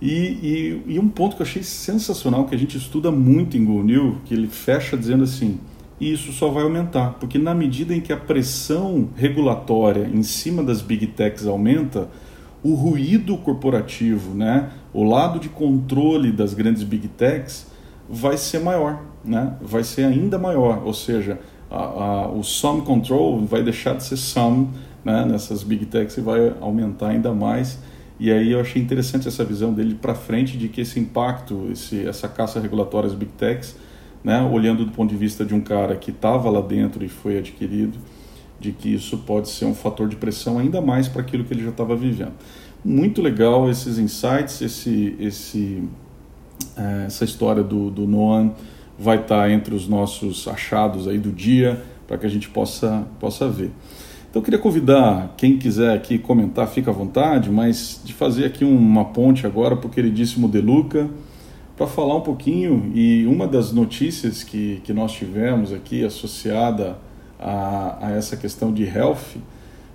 E, 0.00 0.10
e, 0.10 0.82
e 0.94 0.98
um 0.98 1.08
ponto 1.08 1.36
que 1.36 1.42
eu 1.42 1.46
achei 1.46 1.62
sensacional, 1.62 2.44
que 2.44 2.54
a 2.54 2.58
gente 2.58 2.76
estuda 2.76 3.10
muito 3.10 3.56
em 3.56 3.64
Google 3.64 3.84
New, 3.84 4.16
que 4.24 4.34
ele 4.34 4.48
fecha 4.48 4.96
dizendo 4.96 5.24
assim, 5.24 5.58
e 6.00 6.12
isso 6.12 6.32
só 6.32 6.48
vai 6.48 6.62
aumentar, 6.62 7.14
porque 7.20 7.38
na 7.38 7.54
medida 7.54 7.94
em 7.94 8.00
que 8.00 8.12
a 8.12 8.16
pressão 8.16 9.08
regulatória 9.16 10.06
em 10.06 10.22
cima 10.22 10.62
das 10.62 10.80
big 10.80 11.08
techs 11.08 11.46
aumenta, 11.46 12.08
o 12.62 12.74
ruído 12.74 13.36
corporativo, 13.38 14.34
né, 14.34 14.70
o 14.92 15.02
lado 15.02 15.38
de 15.38 15.48
controle 15.48 16.30
das 16.32 16.54
grandes 16.54 16.82
big 16.82 17.08
techs 17.08 17.66
vai 18.08 18.36
ser 18.36 18.60
maior, 18.60 19.02
né, 19.24 19.56
vai 19.60 19.82
ser 19.82 20.04
ainda 20.04 20.38
maior, 20.38 20.82
ou 20.84 20.94
seja, 20.94 21.38
a, 21.70 21.76
a, 21.76 22.28
o 22.28 22.42
sum 22.42 22.80
control 22.80 23.44
vai 23.44 23.62
deixar 23.62 23.94
de 23.96 24.04
ser 24.04 24.16
sum 24.16 24.68
né, 25.04 25.24
nessas 25.24 25.62
big 25.62 25.86
techs 25.86 26.16
e 26.16 26.20
vai 26.20 26.54
aumentar 26.60 27.08
ainda 27.08 27.32
mais. 27.32 27.78
E 28.20 28.32
aí 28.32 28.50
eu 28.52 28.60
achei 28.60 28.82
interessante 28.82 29.28
essa 29.28 29.44
visão 29.44 29.72
dele 29.72 29.94
para 29.94 30.14
frente 30.14 30.56
de 30.56 30.68
que 30.68 30.80
esse 30.80 30.98
impacto, 30.98 31.68
esse, 31.70 32.06
essa 32.06 32.26
caça 32.26 32.58
regulatória 32.58 33.06
às 33.06 33.14
big 33.14 33.30
techs 33.32 33.76
né, 34.22 34.42
olhando 34.42 34.84
do 34.84 34.92
ponto 34.92 35.10
de 35.10 35.16
vista 35.16 35.44
de 35.44 35.54
um 35.54 35.60
cara 35.60 35.96
que 35.96 36.10
estava 36.10 36.50
lá 36.50 36.60
dentro 36.60 37.04
e 37.04 37.08
foi 37.08 37.38
adquirido, 37.38 37.98
de 38.60 38.72
que 38.72 38.92
isso 38.92 39.18
pode 39.18 39.48
ser 39.48 39.64
um 39.66 39.74
fator 39.74 40.08
de 40.08 40.16
pressão 40.16 40.58
ainda 40.58 40.80
mais 40.80 41.08
para 41.08 41.22
aquilo 41.22 41.44
que 41.44 41.54
ele 41.54 41.62
já 41.62 41.70
estava 41.70 41.94
vivendo. 41.94 42.32
Muito 42.84 43.22
legal 43.22 43.70
esses 43.70 43.98
insights, 43.98 44.60
esse, 44.60 45.16
esse, 45.20 45.82
é, 46.76 47.04
essa 47.06 47.24
história 47.24 47.62
do, 47.62 47.90
do 47.90 48.06
Noam 48.06 48.54
vai 48.98 49.16
estar 49.20 49.42
tá 49.42 49.50
entre 49.50 49.74
os 49.74 49.86
nossos 49.86 50.48
achados 50.48 51.06
aí 51.06 51.18
do 51.18 51.30
dia 51.30 51.82
para 52.06 52.18
que 52.18 52.26
a 52.26 52.28
gente 52.28 52.48
possa, 52.48 53.06
possa 53.20 53.48
ver. 53.48 53.70
Então 54.30 54.40
eu 54.40 54.44
queria 54.44 54.58
convidar 54.58 55.34
quem 55.36 55.56
quiser 55.56 55.94
aqui 55.94 56.18
comentar, 56.18 56.66
fica 56.68 56.90
à 56.90 56.94
vontade, 56.94 57.50
mas 57.50 58.00
de 58.04 58.12
fazer 58.12 58.44
aqui 58.44 58.64
uma 58.64 59.06
ponte 59.06 59.46
agora 59.46 59.76
para 59.76 59.86
o 59.86 59.90
queridíssimo 59.90 60.48
Deluca, 60.48 61.08
para 61.78 61.86
falar 61.86 62.16
um 62.16 62.20
pouquinho 62.20 62.90
e 62.92 63.24
uma 63.26 63.46
das 63.46 63.72
notícias 63.72 64.42
que, 64.42 64.80
que 64.82 64.92
nós 64.92 65.12
tivemos 65.12 65.72
aqui 65.72 66.04
associada 66.04 66.98
a, 67.38 68.08
a 68.08 68.10
essa 68.10 68.36
questão 68.36 68.72
de 68.72 68.82
health 68.82 69.36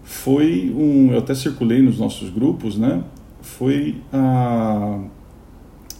foi 0.02 0.74
um, 0.74 1.12
eu 1.12 1.20
até 1.20 1.36
circulei 1.36 1.82
nos 1.82 2.00
nossos 2.00 2.30
grupos, 2.30 2.78
né? 2.78 3.04
Foi 3.42 3.98
a, 4.14 5.00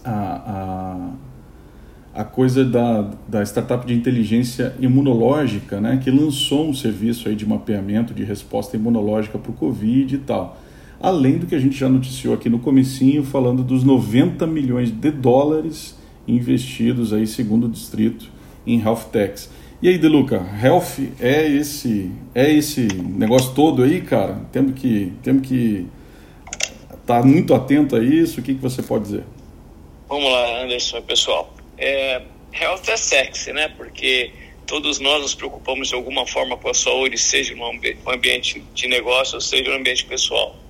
a, 0.02 1.12
a, 2.14 2.20
a 2.22 2.24
coisa 2.24 2.64
da, 2.64 3.10
da 3.28 3.42
startup 3.42 3.86
de 3.86 3.94
inteligência 3.94 4.74
imunológica, 4.78 5.80
né? 5.80 6.00
Que 6.02 6.10
lançou 6.10 6.66
um 6.68 6.74
serviço 6.74 7.28
aí 7.28 7.34
de 7.34 7.46
mapeamento 7.46 8.14
de 8.14 8.24
resposta 8.24 8.76
imunológica 8.76 9.38
para 9.38 9.50
o 9.50 9.54
Covid 9.54 10.14
e 10.14 10.18
tal 10.18 10.63
além 11.04 11.36
do 11.36 11.46
que 11.46 11.54
a 11.54 11.58
gente 11.58 11.76
já 11.76 11.86
noticiou 11.86 12.32
aqui 12.32 12.48
no 12.48 12.58
comecinho, 12.58 13.22
falando 13.22 13.62
dos 13.62 13.84
90 13.84 14.46
milhões 14.46 14.90
de 14.90 15.10
dólares 15.10 15.98
investidos 16.26 17.12
aí, 17.12 17.26
segundo 17.26 17.66
o 17.66 17.68
distrito, 17.68 18.30
em 18.66 18.80
health 18.80 19.10
techs. 19.12 19.50
E 19.82 19.88
aí, 19.88 19.98
Deluca, 19.98 20.42
health 20.62 20.98
é 21.20 21.46
esse 21.46 22.10
é 22.34 22.50
esse 22.50 22.88
negócio 22.94 23.52
todo 23.54 23.82
aí, 23.82 24.00
cara? 24.00 24.40
Temos 24.50 24.80
que 24.80 25.12
temos 25.22 25.46
que 25.46 25.86
estar 26.88 27.20
tá 27.20 27.22
muito 27.22 27.52
atento 27.52 27.94
a 27.96 28.02
isso. 28.02 28.40
O 28.40 28.42
que, 28.42 28.54
que 28.54 28.62
você 28.62 28.82
pode 28.82 29.04
dizer? 29.04 29.24
Vamos 30.08 30.32
lá, 30.32 30.62
Anderson, 30.62 31.02
pessoal. 31.02 31.52
É, 31.76 32.22
health 32.58 32.88
é 32.88 32.96
sexy, 32.96 33.52
né? 33.52 33.68
Porque 33.76 34.30
todos 34.66 35.00
nós 35.00 35.20
nos 35.20 35.34
preocupamos 35.34 35.88
de 35.88 35.94
alguma 35.94 36.26
forma 36.26 36.56
com 36.56 36.70
a 36.70 36.74
saúde, 36.74 37.18
seja 37.18 37.54
no 37.54 38.10
ambiente 38.10 38.64
de 38.72 38.88
negócio, 38.88 39.38
seja 39.38 39.68
no 39.68 39.76
ambiente 39.76 40.06
pessoal. 40.06 40.63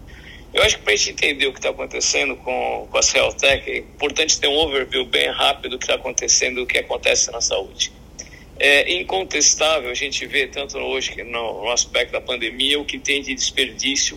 Eu 0.54 0.62
acho 0.62 0.78
que 0.78 0.84
para 0.84 0.92
a 0.92 0.96
gente 0.96 1.10
entender 1.10 1.48
o 1.48 1.52
que 1.52 1.58
está 1.58 1.70
acontecendo 1.70 2.36
com, 2.36 2.86
com 2.88 2.96
a 2.96 3.02
Celtec, 3.02 3.68
é 3.68 3.78
importante 3.78 4.38
ter 4.38 4.46
um 4.46 4.54
overview 4.54 5.04
bem 5.04 5.28
rápido 5.28 5.72
do 5.72 5.78
que 5.78 5.84
está 5.84 5.96
acontecendo, 5.96 6.62
o 6.62 6.66
que 6.66 6.78
acontece 6.78 7.28
na 7.32 7.40
saúde. 7.40 7.90
É 8.56 8.94
incontestável 8.94 9.90
a 9.90 9.94
gente 9.94 10.24
vê, 10.26 10.46
tanto 10.46 10.78
hoje 10.78 11.20
no, 11.24 11.64
no 11.64 11.70
aspecto 11.72 12.12
da 12.12 12.20
pandemia, 12.20 12.78
o 12.78 12.84
que 12.84 13.00
tem 13.00 13.20
de 13.20 13.34
desperdício 13.34 14.16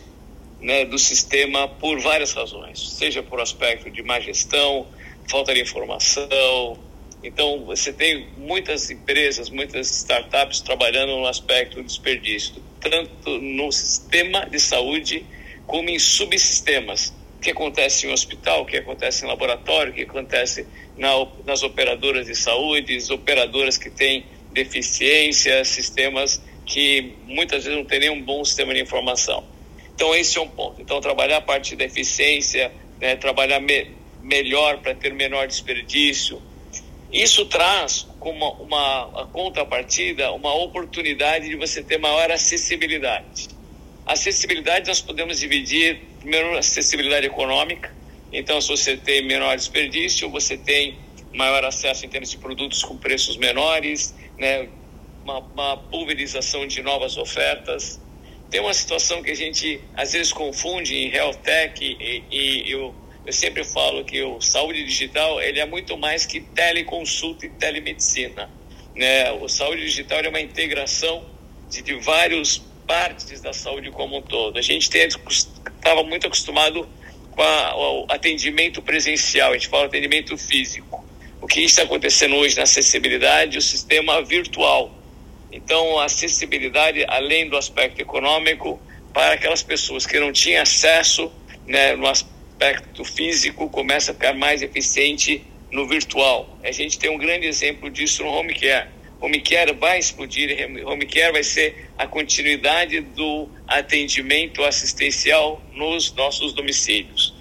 né, 0.62 0.86
do 0.86 1.00
sistema 1.00 1.68
por 1.68 2.00
várias 2.00 2.34
razões, 2.34 2.88
seja 2.88 3.24
por 3.24 3.42
aspecto 3.42 3.90
de 3.90 4.04
má 4.04 4.20
gestão, 4.20 4.86
falta 5.28 5.56
de 5.56 5.62
informação. 5.62 6.78
Então, 7.24 7.66
você 7.66 7.92
tem 7.92 8.28
muitas 8.38 8.92
empresas, 8.92 9.50
muitas 9.50 9.90
startups 9.90 10.62
trabalhando 10.62 11.14
no 11.18 11.26
aspecto 11.26 11.78
do 11.78 11.84
desperdício, 11.84 12.62
tanto 12.80 13.40
no 13.40 13.72
sistema 13.72 14.46
de 14.46 14.60
saúde 14.60 15.26
como 15.68 15.90
em 15.90 16.00
subsistemas. 16.00 17.14
O 17.38 17.40
que 17.42 17.52
acontece 17.52 18.08
em 18.08 18.12
hospital, 18.12 18.64
o 18.64 18.66
que 18.66 18.78
acontece 18.78 19.24
em 19.24 19.28
laboratório, 19.28 19.92
o 19.92 19.96
que 19.96 20.02
acontece 20.02 20.66
na, 20.98 21.10
nas 21.46 21.62
operadoras 21.62 22.26
de 22.26 22.36
saúde, 22.36 22.98
operadoras 23.12 23.78
que 23.78 23.92
têm 23.92 24.26
deficiência, 24.52 25.64
sistemas 25.64 26.42
que 26.66 27.14
muitas 27.26 27.64
vezes 27.64 27.78
não 27.78 27.86
têm 27.86 28.00
nenhum 28.00 28.22
bom 28.22 28.44
sistema 28.44 28.74
de 28.74 28.82
informação. 28.82 29.44
Então, 29.94 30.16
esse 30.16 30.38
é 30.38 30.42
um 30.42 30.48
ponto. 30.48 30.82
Então, 30.82 31.00
trabalhar 31.00 31.38
a 31.38 31.42
parte 31.42 31.76
da 31.76 31.86
eficiência, 31.86 32.72
né, 33.00 33.16
trabalhar 33.16 33.60
me, 33.60 33.92
melhor 34.22 34.80
para 34.80 34.96
ter 34.96 35.14
menor 35.14 35.48
desperdício. 35.48 36.42
Isso 37.12 37.46
traz 37.46 38.08
como 38.20 38.52
uma, 38.62 39.06
uma 39.06 39.28
contrapartida 39.28 40.32
uma 40.34 40.54
oportunidade 40.54 41.48
de 41.48 41.56
você 41.56 41.82
ter 41.82 41.98
maior 41.98 42.32
acessibilidade. 42.32 43.57
Acessibilidade 44.08 44.88
nós 44.88 45.02
podemos 45.02 45.38
dividir, 45.38 46.02
primeiro, 46.22 46.58
acessibilidade 46.58 47.28
econômica. 47.28 47.94
Então, 48.32 48.62
se 48.62 48.70
você 48.70 48.96
tem 48.96 49.22
menor 49.26 49.56
desperdício, 49.58 50.30
você 50.30 50.58
tem 50.58 50.98
maior 51.34 51.66
acesso 51.66 52.06
em 52.06 52.10
termos 52.10 52.32
de 52.32 52.38
produtos 52.38 52.84
com 52.84 52.98
preços 52.98 53.36
menores, 53.36 54.16
né? 54.38 54.70
uma, 55.24 55.40
uma 55.40 55.78
pulverização 55.78 56.66
de 56.66 56.82
novas 56.82 57.18
ofertas. 57.18 58.00
Tem 58.50 58.62
uma 58.62 58.74
situação 58.74 59.22
que 59.22 59.30
a 59.30 59.36
gente 59.36 59.82
às 59.94 60.14
vezes 60.14 60.32
confunde 60.32 60.96
em 60.96 61.14
health 61.14 61.36
tech 61.44 61.84
e, 61.84 62.24
e 62.32 62.72
eu, 62.72 62.96
eu 63.26 63.34
sempre 63.34 63.66
falo 63.66 64.06
que 64.06 64.24
o 64.24 64.40
saúde 64.40 64.86
digital 64.86 65.42
ele 65.42 65.60
é 65.60 65.66
muito 65.66 65.98
mais 65.98 66.26
que 66.26 66.40
teleconsulta 66.40 67.46
e 67.46 67.50
telemedicina. 67.50 68.50
Né? 68.96 69.30
O 69.34 69.50
saúde 69.50 69.82
digital 69.82 70.20
é 70.20 70.30
uma 70.30 70.40
integração 70.40 71.26
de, 71.70 71.82
de 71.82 71.96
vários 71.96 72.64
partes 72.88 73.42
da 73.42 73.54
saúde 73.54 73.92
como 73.92 74.18
um 74.18 74.22
todo. 74.22 74.58
A 74.58 74.62
gente 74.62 74.90
estava 74.90 76.04
muito 76.04 76.26
acostumado 76.26 76.88
com 77.32 77.44
o 77.44 78.06
atendimento 78.10 78.82
presencial, 78.82 79.52
a 79.52 79.54
gente 79.54 79.68
fala 79.68 79.86
atendimento 79.86 80.36
físico. 80.38 81.06
O 81.40 81.46
que 81.46 81.62
está 81.62 81.84
acontecendo 81.84 82.36
hoje 82.36 82.56
na 82.56 82.64
acessibilidade, 82.64 83.58
o 83.58 83.62
sistema 83.62 84.24
virtual. 84.24 84.92
Então, 85.52 86.00
a 86.00 86.06
acessibilidade, 86.06 87.06
além 87.08 87.48
do 87.48 87.58
aspecto 87.58 88.02
econômico, 88.02 88.82
para 89.14 89.34
aquelas 89.34 89.62
pessoas 89.62 90.06
que 90.06 90.20
não 90.20 90.32
tinham 90.32 90.62
acesso 90.64 91.32
né, 91.68 91.96
no 91.96 92.08
aspecto 92.08 93.04
físico, 93.04 93.70
começa 93.70 94.12
a 94.12 94.14
ficar 94.14 94.34
mais 94.34 94.62
eficiente 94.62 95.44
no 95.72 95.88
virtual. 95.88 96.58
A 96.64 96.72
gente 96.72 96.98
tem 96.98 97.10
um 97.10 97.18
grande 97.18 97.46
exemplo 97.46 97.90
disso 97.90 98.24
no 98.24 98.30
home 98.30 98.54
care 98.56 98.88
Home 99.20 99.42
Care 99.42 99.74
vai 99.74 99.98
explodir, 99.98 100.50
Home 100.86 101.06
Care 101.08 101.34
vai 101.34 101.44
ser 101.44 101.90
a 101.98 102.06
continuidade 102.06 103.02
do 103.02 103.50
atendimento 103.68 104.64
assistencial 104.64 105.62
nos 105.74 106.14
nossos 106.14 106.54
domicílios. 106.54 107.34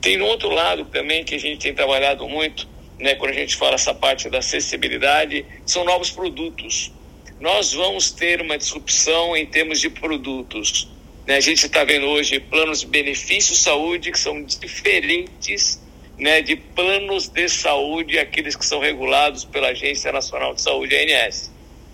Tem 0.00 0.20
um 0.20 0.24
outro 0.24 0.50
lado 0.50 0.84
também 0.86 1.24
que 1.24 1.34
a 1.36 1.38
gente 1.38 1.60
tem 1.60 1.72
trabalhado 1.72 2.28
muito, 2.28 2.68
né, 2.98 3.14
quando 3.14 3.30
a 3.30 3.34
gente 3.34 3.56
fala 3.56 3.74
essa 3.74 3.94
parte 3.94 4.28
da 4.28 4.38
acessibilidade, 4.38 5.44
são 5.64 5.84
novos 5.84 6.10
produtos. 6.10 6.92
Nós 7.40 7.72
vamos 7.72 8.10
ter 8.10 8.40
uma 8.40 8.58
disrupção 8.58 9.36
em 9.36 9.46
termos 9.46 9.80
de 9.80 9.90
produtos. 9.90 10.88
Né? 11.26 11.36
A 11.36 11.40
gente 11.40 11.66
está 11.66 11.84
vendo 11.84 12.06
hoje 12.06 12.40
planos 12.40 12.80
de 12.80 12.86
benefício 12.86 13.54
saúde 13.54 14.10
que 14.10 14.18
são 14.18 14.42
diferentes 14.42 15.81
né, 16.22 16.40
de 16.40 16.54
planos 16.54 17.26
de 17.26 17.48
saúde, 17.48 18.16
aqueles 18.16 18.54
que 18.54 18.64
são 18.64 18.78
regulados 18.78 19.44
pela 19.44 19.70
Agência 19.70 20.12
Nacional 20.12 20.54
de 20.54 20.62
Saúde, 20.62 20.94
ANS. 20.94 21.50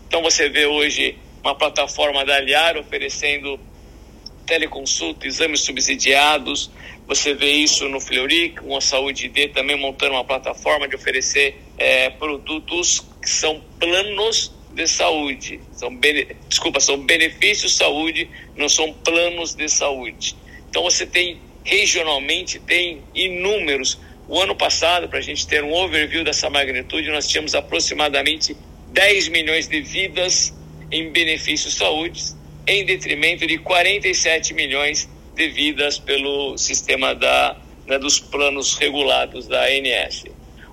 Então 0.06 0.20
você 0.20 0.50
vê 0.50 0.66
hoje 0.66 1.16
uma 1.42 1.54
plataforma 1.54 2.26
da 2.26 2.36
Aliar 2.36 2.76
oferecendo 2.76 3.58
teleconsulta, 4.44 5.26
exames 5.26 5.62
subsidiados, 5.62 6.70
você 7.06 7.32
vê 7.32 7.52
isso 7.52 7.88
no 7.88 7.98
Fleury, 7.98 8.50
com 8.50 8.76
a 8.76 8.82
Saúde 8.82 9.28
D 9.28 9.48
também 9.48 9.76
montando 9.76 10.12
uma 10.12 10.24
plataforma 10.24 10.86
de 10.86 10.94
oferecer 10.94 11.56
é, 11.78 12.10
produtos 12.10 13.00
que 13.22 13.30
são 13.30 13.62
planos 13.80 14.52
de 14.72 14.86
saúde, 14.86 15.58
são 15.72 15.90
desculpa, 16.50 16.80
são 16.80 16.98
benefícios 16.98 17.76
saúde, 17.76 18.28
não 18.54 18.68
são 18.68 18.92
planos 18.92 19.54
de 19.54 19.70
saúde. 19.70 20.36
Então 20.68 20.82
você 20.82 21.06
tem 21.06 21.40
regionalmente 21.64 22.58
tem 22.60 23.02
inúmeros 23.14 23.98
o 24.28 24.38
ano 24.38 24.54
passado, 24.54 25.08
para 25.08 25.20
a 25.20 25.22
gente 25.22 25.46
ter 25.46 25.64
um 25.64 25.72
overview 25.72 26.22
dessa 26.22 26.50
magnitude, 26.50 27.10
nós 27.10 27.26
tínhamos 27.26 27.54
aproximadamente 27.54 28.54
10 28.88 29.28
milhões 29.28 29.68
de 29.68 29.80
vidas 29.80 30.52
em 30.92 31.10
benefício 31.10 31.70
saúde, 31.70 32.22
em 32.66 32.84
detrimento 32.84 33.46
de 33.46 33.56
47 33.56 34.52
milhões 34.52 35.08
de 35.34 35.48
vidas 35.48 35.98
pelo 35.98 36.58
sistema 36.58 37.14
da, 37.14 37.56
né, 37.86 37.98
dos 37.98 38.20
planos 38.20 38.74
regulados 38.74 39.46
da 39.46 39.64
ANS. 39.64 40.24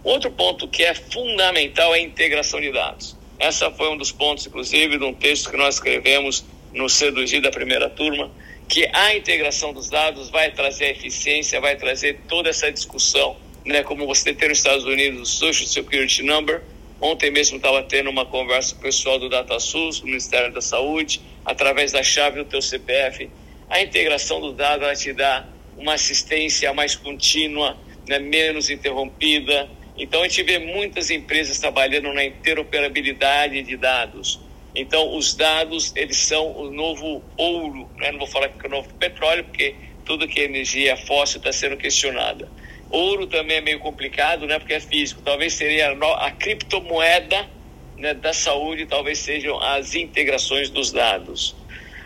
Outro 0.04 0.30
ponto 0.32 0.68
que 0.68 0.84
é 0.84 0.94
fundamental 0.94 1.96
é 1.96 2.00
a 2.00 2.02
integração 2.02 2.60
de 2.60 2.74
dados. 2.74 3.18
Essa 3.40 3.72
foi 3.72 3.90
um 3.90 3.96
dos 3.96 4.12
pontos, 4.12 4.46
inclusive, 4.46 4.98
de 4.98 5.04
um 5.06 5.14
texto 5.14 5.50
que 5.50 5.56
nós 5.56 5.76
escrevemos 5.76 6.44
no 6.74 6.90
CEDUGI 6.90 7.40
da 7.40 7.52
primeira 7.52 7.90
turma, 7.90 8.30
que 8.68 8.86
a 8.92 9.16
integração 9.16 9.72
dos 9.72 9.90
dados 9.90 10.30
vai 10.30 10.52
trazer 10.52 10.92
eficiência, 10.92 11.62
vai 11.62 11.78
trazer 11.78 12.20
toda 12.28 12.50
essa 12.50 12.70
discussão 12.70 13.45
né, 13.66 13.84
como 13.84 14.06
você 14.06 14.34
tem 14.34 14.50
nos 14.50 14.60
Estados 14.60 14.86
Unidos 14.86 15.22
o 15.22 15.26
Social 15.26 15.68
Security 15.68 16.24
Number. 16.24 16.62
Ontem 17.02 17.32
mesmo 17.32 17.58
estava 17.58 17.84
tendo 17.84 18.10
uma 18.10 18.26
conversa 18.26 18.76
pessoal 18.76 19.20
do 19.20 19.28
DataSUS, 19.28 20.00
do 20.00 20.06
Ministério 20.06 20.54
da 20.54 20.62
Saúde, 20.62 21.20
através 21.44 21.92
da 21.92 22.04
chave 22.04 22.38
do 22.38 22.46
teu 22.46 22.62
CPF. 22.62 23.30
A 23.70 23.82
integração 23.82 24.40
do 24.40 24.54
dado 24.54 24.86
te 24.96 25.12
dá 25.12 25.46
uma 25.78 25.94
assistência 25.96 26.74
mais 26.74 26.96
contínua, 26.96 27.76
né, 28.08 28.20
menos 28.20 28.70
interrompida. 28.70 29.70
Então 29.98 30.22
a 30.22 30.28
gente 30.28 30.44
vê 30.44 30.60
muitas 30.60 31.10
empresas 31.10 31.60
trabalhando 31.60 32.14
na 32.14 32.24
interoperabilidade 32.24 33.62
de 33.64 33.76
dados. 33.76 34.40
Então 34.76 35.16
os 35.16 35.34
dados 35.34 35.92
eles 35.96 36.18
são 36.18 36.52
o 36.52 36.72
novo 36.72 37.24
ouro, 37.38 37.90
né? 37.98 38.12
não 38.12 38.20
vou 38.20 38.28
falar 38.28 38.50
que 38.50 38.66
é 38.66 38.68
o 38.68 38.72
novo 38.72 38.94
petróleo, 38.96 39.44
porque 39.46 39.74
tudo 40.04 40.28
que 40.28 40.42
é 40.42 40.44
energia 40.44 40.96
fóssil 40.98 41.40
está 41.40 41.52
sendo 41.52 41.78
questionada. 41.78 42.50
Ouro 42.90 43.28
também 43.28 43.58
é 43.58 43.62
meio 43.62 43.80
complicado, 43.80 44.46
né? 44.46 44.60
Porque 44.60 44.74
é 44.74 44.80
físico. 44.80 45.22
Talvez 45.22 45.54
seria 45.54 45.92
a, 45.92 46.32
criptomoeda 46.32 47.50
né, 47.98 48.14
da 48.14 48.34
saúde, 48.34 48.86
talvez 48.86 49.20
sejam 49.20 49.60
as 49.62 49.96
integrações 49.96 50.70
dos 50.70 50.92
dados. 50.92 51.56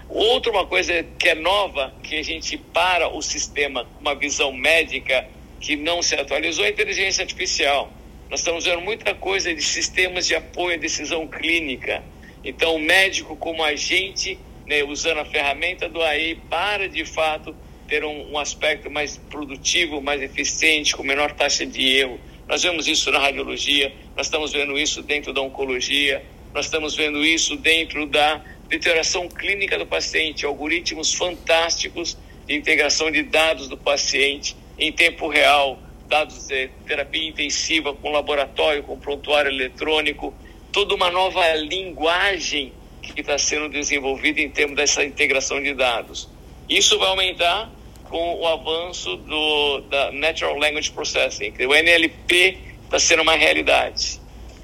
Outra 0.08 0.52
uma 0.52 0.66
coisa 0.66 1.04
que 1.20 1.30
é 1.30 1.36
nova, 1.36 1.94
que 2.02 2.16
a 2.16 2.24
gente 2.24 2.58
para 2.58 3.08
o 3.10 3.22
sistema 3.22 3.86
com 3.86 4.02
uma 4.02 4.16
visão 4.16 4.52
médica 4.52 5.28
que 5.60 5.76
não 5.76 6.02
se 6.02 6.16
atualizou, 6.16 6.64
é 6.64 6.70
a 6.70 6.72
inteligência 6.72 7.22
artificial. 7.22 7.92
Nós 8.30 8.40
estamos 8.40 8.66
vendo 8.66 8.82
muita 8.82 9.14
coisa 9.14 9.54
de 9.54 9.62
sistemas 9.62 10.26
de 10.26 10.36
apoio 10.36 10.76
à 10.76 10.78
decisão 10.78 11.28
clínica. 11.28 12.04
Então, 12.44 12.76
o 12.76 12.80
médico 12.80 13.36
como 13.36 13.64
agente, 13.64 14.40
né, 14.66 14.84
usando 14.84 15.20
a 15.20 15.26
ferramenta 15.26 15.90
do 15.90 16.02
AI 16.02 16.40
para, 16.50 16.88
de 16.88 17.04
fato, 17.06 17.56
ter 17.90 18.06
um, 18.06 18.32
um, 18.32 18.38
aspecto 18.38 18.90
mais 18.90 19.18
produtivo, 19.18 20.00
mais 20.00 20.22
eficiente, 20.22 20.96
com 20.96 21.04
menor 21.04 21.32
taxa 21.34 21.66
de 21.66 21.82
erro. 21.98 22.20
Nós 22.48 22.62
vemos 22.62 22.88
isso 22.88 23.12
na 23.12 23.20
radiologia, 23.20 23.92
nós 24.16 24.28
estamos 24.28 24.54
vendo 24.54 24.78
isso 24.78 25.02
dentro 25.02 25.34
da 25.34 25.42
oncologia, 25.42 26.24
nós 26.54 26.66
estamos 26.66 26.96
vendo 26.96 27.26
isso 27.26 27.56
dentro 27.58 28.06
da 28.06 28.42
literação 28.70 29.28
clínica 29.28 29.78
do 29.78 29.86
paciente, 29.86 30.46
algoritmos 30.46 31.14
fantásticos 31.14 32.18
de 32.46 32.56
integração 32.56 33.12
de 33.12 33.24
dados 33.24 33.68
do 33.68 33.78
paciente 33.78 34.56
em 34.78 34.92
tempo 34.92 35.28
real, 35.28 35.80
dados 36.08 36.48
de 36.48 36.70
terapia 36.86 37.28
intensiva 37.28 37.94
com 37.94 38.12
laboratório, 38.12 38.84
com 38.84 38.98
prontuário 38.98 39.52
eletrônico, 39.52 40.34
toda 40.72 40.94
uma 40.94 41.10
nova 41.10 41.56
linguagem 41.56 42.72
que 43.02 43.22
está 43.22 43.38
sendo 43.38 43.70
desenvolvida 43.70 44.40
em 44.40 44.50
termos 44.50 44.76
dessa 44.76 45.04
integração 45.04 45.62
de 45.62 45.74
dados. 45.74 46.30
Isso 46.68 46.98
vai 47.00 47.10
aumentar 47.10 47.72
com 48.10 48.36
o 48.36 48.48
avanço 48.48 49.16
do 49.18 49.82
da 49.82 50.12
Natural 50.12 50.58
Language 50.58 50.92
Processing, 50.92 51.52
que 51.52 51.66
o 51.66 51.74
NLP 51.74 52.58
está 52.86 53.00
sendo 53.00 53.22
uma 53.22 53.36
realidade. 53.36 54.20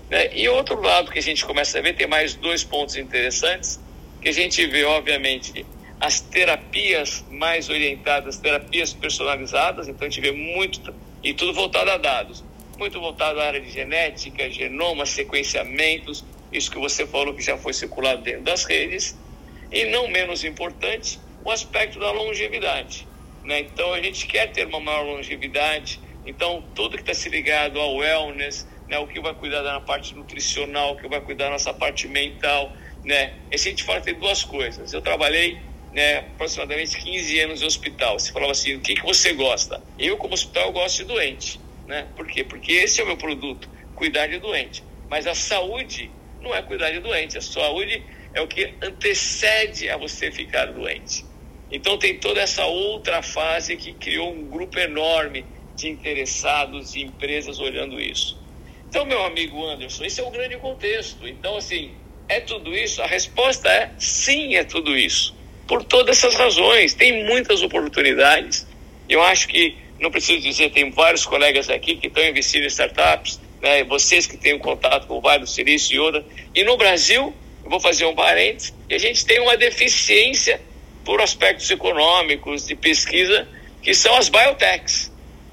Né? 0.10 0.36
E 0.36 0.49
outro 0.49 0.81
lado 0.81 1.12
que 1.12 1.19
a 1.19 1.21
gente 1.21 1.45
começa 1.45 1.79
a 1.79 1.81
ver, 1.81 1.95
tem 1.95 2.08
mais 2.08 2.34
dois 2.34 2.63
pontos 2.63 2.95
interessantes, 2.95 3.79
que 4.21 4.29
a 4.29 4.31
gente 4.34 4.65
vê, 4.65 4.84
obviamente, 4.84 5.65
as 5.99 6.19
terapias 6.19 7.23
mais 7.29 7.69
orientadas, 7.69 8.38
terapias 8.38 8.93
personalizadas, 8.93 9.88
então 9.88 10.08
a 10.08 10.10
gente 10.10 10.21
vê 10.21 10.31
muito, 10.31 10.93
e 11.23 11.34
tudo 11.34 11.53
voltado 11.53 11.91
a 11.91 11.97
dados, 11.97 12.43
muito 12.77 12.99
voltado 12.99 13.39
à 13.39 13.45
área 13.45 13.62
de 13.62 13.69
genética, 13.69 14.49
genoma, 14.49 15.05
sequenciamentos, 15.05 16.25
isso 16.51 16.69
que 16.71 16.77
você 16.77 17.05
falou 17.05 17.34
que 17.34 17.41
já 17.41 17.58
foi 17.58 17.73
circulado 17.73 18.21
dentro 18.21 18.41
das 18.41 18.65
redes, 18.65 19.17
e 19.71 19.86
não 19.86 20.08
menos 20.08 20.43
importante, 20.43 21.19
o 21.43 21.51
aspecto 21.51 21.99
da 21.99 22.12
longevidade. 22.12 23.08
Né? 23.45 23.60
Então 23.62 23.93
a 23.93 24.01
gente 24.01 24.25
quer 24.25 24.51
ter 24.51 24.65
uma 24.67 24.79
maior 24.79 25.03
longevidade, 25.03 25.99
então 26.25 26.63
tudo 26.73 26.97
que 26.97 27.03
está 27.03 27.13
se 27.13 27.29
ligado 27.29 27.79
ao 27.79 27.95
wellness, 27.95 28.67
né? 28.89 28.97
o 28.97 29.08
que 29.08 29.19
vai 29.19 29.34
cuidar 29.36 29.62
da 29.62 29.79
parte 29.79 30.15
nutricional, 30.15 30.93
o 30.93 30.97
que 30.97 31.08
vai 31.08 31.21
cuidar 31.21 31.45
da 31.45 31.51
nossa 31.51 31.73
parte 31.73 32.08
mental, 32.08 32.73
né? 33.03 33.36
E 33.51 33.58
se 33.58 33.67
a 33.67 33.71
gente 33.71 33.84
fala 33.84 34.01
tem 34.01 34.15
duas 34.15 34.43
coisas. 34.43 34.91
Eu 34.91 35.01
trabalhei 35.01 35.60
né, 35.93 36.17
aproximadamente 36.17 36.97
15 36.97 37.39
anos 37.39 37.62
em 37.62 37.65
hospital. 37.65 38.19
Você 38.19 38.31
falava 38.31 38.51
assim, 38.51 38.75
o 38.75 38.81
que, 38.81 38.95
que 38.95 39.03
você 39.03 39.31
gosta? 39.34 39.81
Eu, 39.97 40.17
como 40.17 40.34
hospital, 40.34 40.65
eu 40.65 40.73
gosto 40.73 40.97
de 40.97 41.03
doente. 41.05 41.60
Né? 41.88 42.08
Por 42.15 42.27
quê? 42.27 42.43
Porque 42.43 42.73
esse 42.73 42.99
é 42.99 43.03
o 43.03 43.08
meu 43.08 43.15
produto, 43.15 43.69
cuidar 43.95 44.27
de 44.27 44.39
doente. 44.39 44.84
Mas 45.08 45.27
a 45.27 45.36
saúde 45.36 46.12
não 46.41 46.53
é 46.53 46.62
cuidar 46.63 46.91
de 46.91 46.99
doente. 46.99 47.38
A 47.38 47.41
saúde 47.41 48.03
é 48.34 48.41
o 48.41 48.47
que 48.47 48.73
antecede 48.81 49.88
a 49.89 49.97
você 49.97 50.31
ficar 50.31 50.65
doente. 50.65 51.23
Então 51.75 51.97
tem 51.97 52.17
toda 52.17 52.39
essa 52.39 52.65
outra 52.65 53.21
fase 53.21 53.75
que 53.75 53.91
criou 53.91 54.31
um 54.31 54.45
grupo 54.45 54.79
enorme 54.79 55.43
de 55.75 55.89
interessados 55.89 56.95
e 56.95 57.01
empresas 57.01 57.59
olhando 57.59 57.99
isso. 57.99 58.39
Então, 58.88 59.05
meu 59.05 59.21
amigo 59.25 59.61
Anderson, 59.65 60.05
esse 60.05 60.21
é 60.21 60.23
o 60.23 60.31
grande 60.31 60.55
contexto. 60.55 61.27
Então, 61.27 61.57
assim, 61.57 61.91
é 62.29 62.39
tudo 62.39 62.73
isso? 62.73 63.01
A 63.01 63.05
resposta 63.05 63.67
é 63.67 63.91
sim, 63.99 64.55
é 64.55 64.63
tudo 64.63 64.97
isso. 64.97 65.35
Por 65.67 65.83
todas 65.83 66.17
essas 66.17 66.33
razões, 66.35 66.93
tem 66.93 67.25
muitas 67.25 67.61
oportunidades. 67.61 68.65
Eu 69.09 69.21
acho 69.21 69.49
que, 69.49 69.75
não 69.99 70.09
preciso 70.09 70.39
dizer, 70.39 70.71
tem 70.71 70.89
vários 70.91 71.25
colegas 71.25 71.69
aqui 71.69 71.97
que 71.97 72.07
estão 72.07 72.23
investindo 72.23 72.63
em 72.63 72.67
startups, 72.67 73.38
né? 73.61 73.83
vocês 73.83 74.25
que 74.25 74.38
têm 74.38 74.57
contato 74.57 75.07
com 75.07 75.19
do 75.19 75.45
Silício 75.45 75.93
e 75.93 75.99
outra. 75.99 76.25
E 76.55 76.63
no 76.63 76.77
Brasil, 76.77 77.33
eu 77.65 77.69
vou 77.69 77.81
fazer 77.81 78.05
um 78.05 78.15
parênteses, 78.15 78.73
a 78.89 78.97
gente 78.97 79.25
tem 79.25 79.41
uma 79.41 79.57
deficiência 79.57 80.61
por 81.05 81.21
aspectos 81.21 81.69
econômicos, 81.69 82.65
de 82.65 82.75
pesquisa, 82.75 83.47
que 83.81 83.93
são 83.93 84.17
as 84.17 84.27
biotechs. 84.27 85.11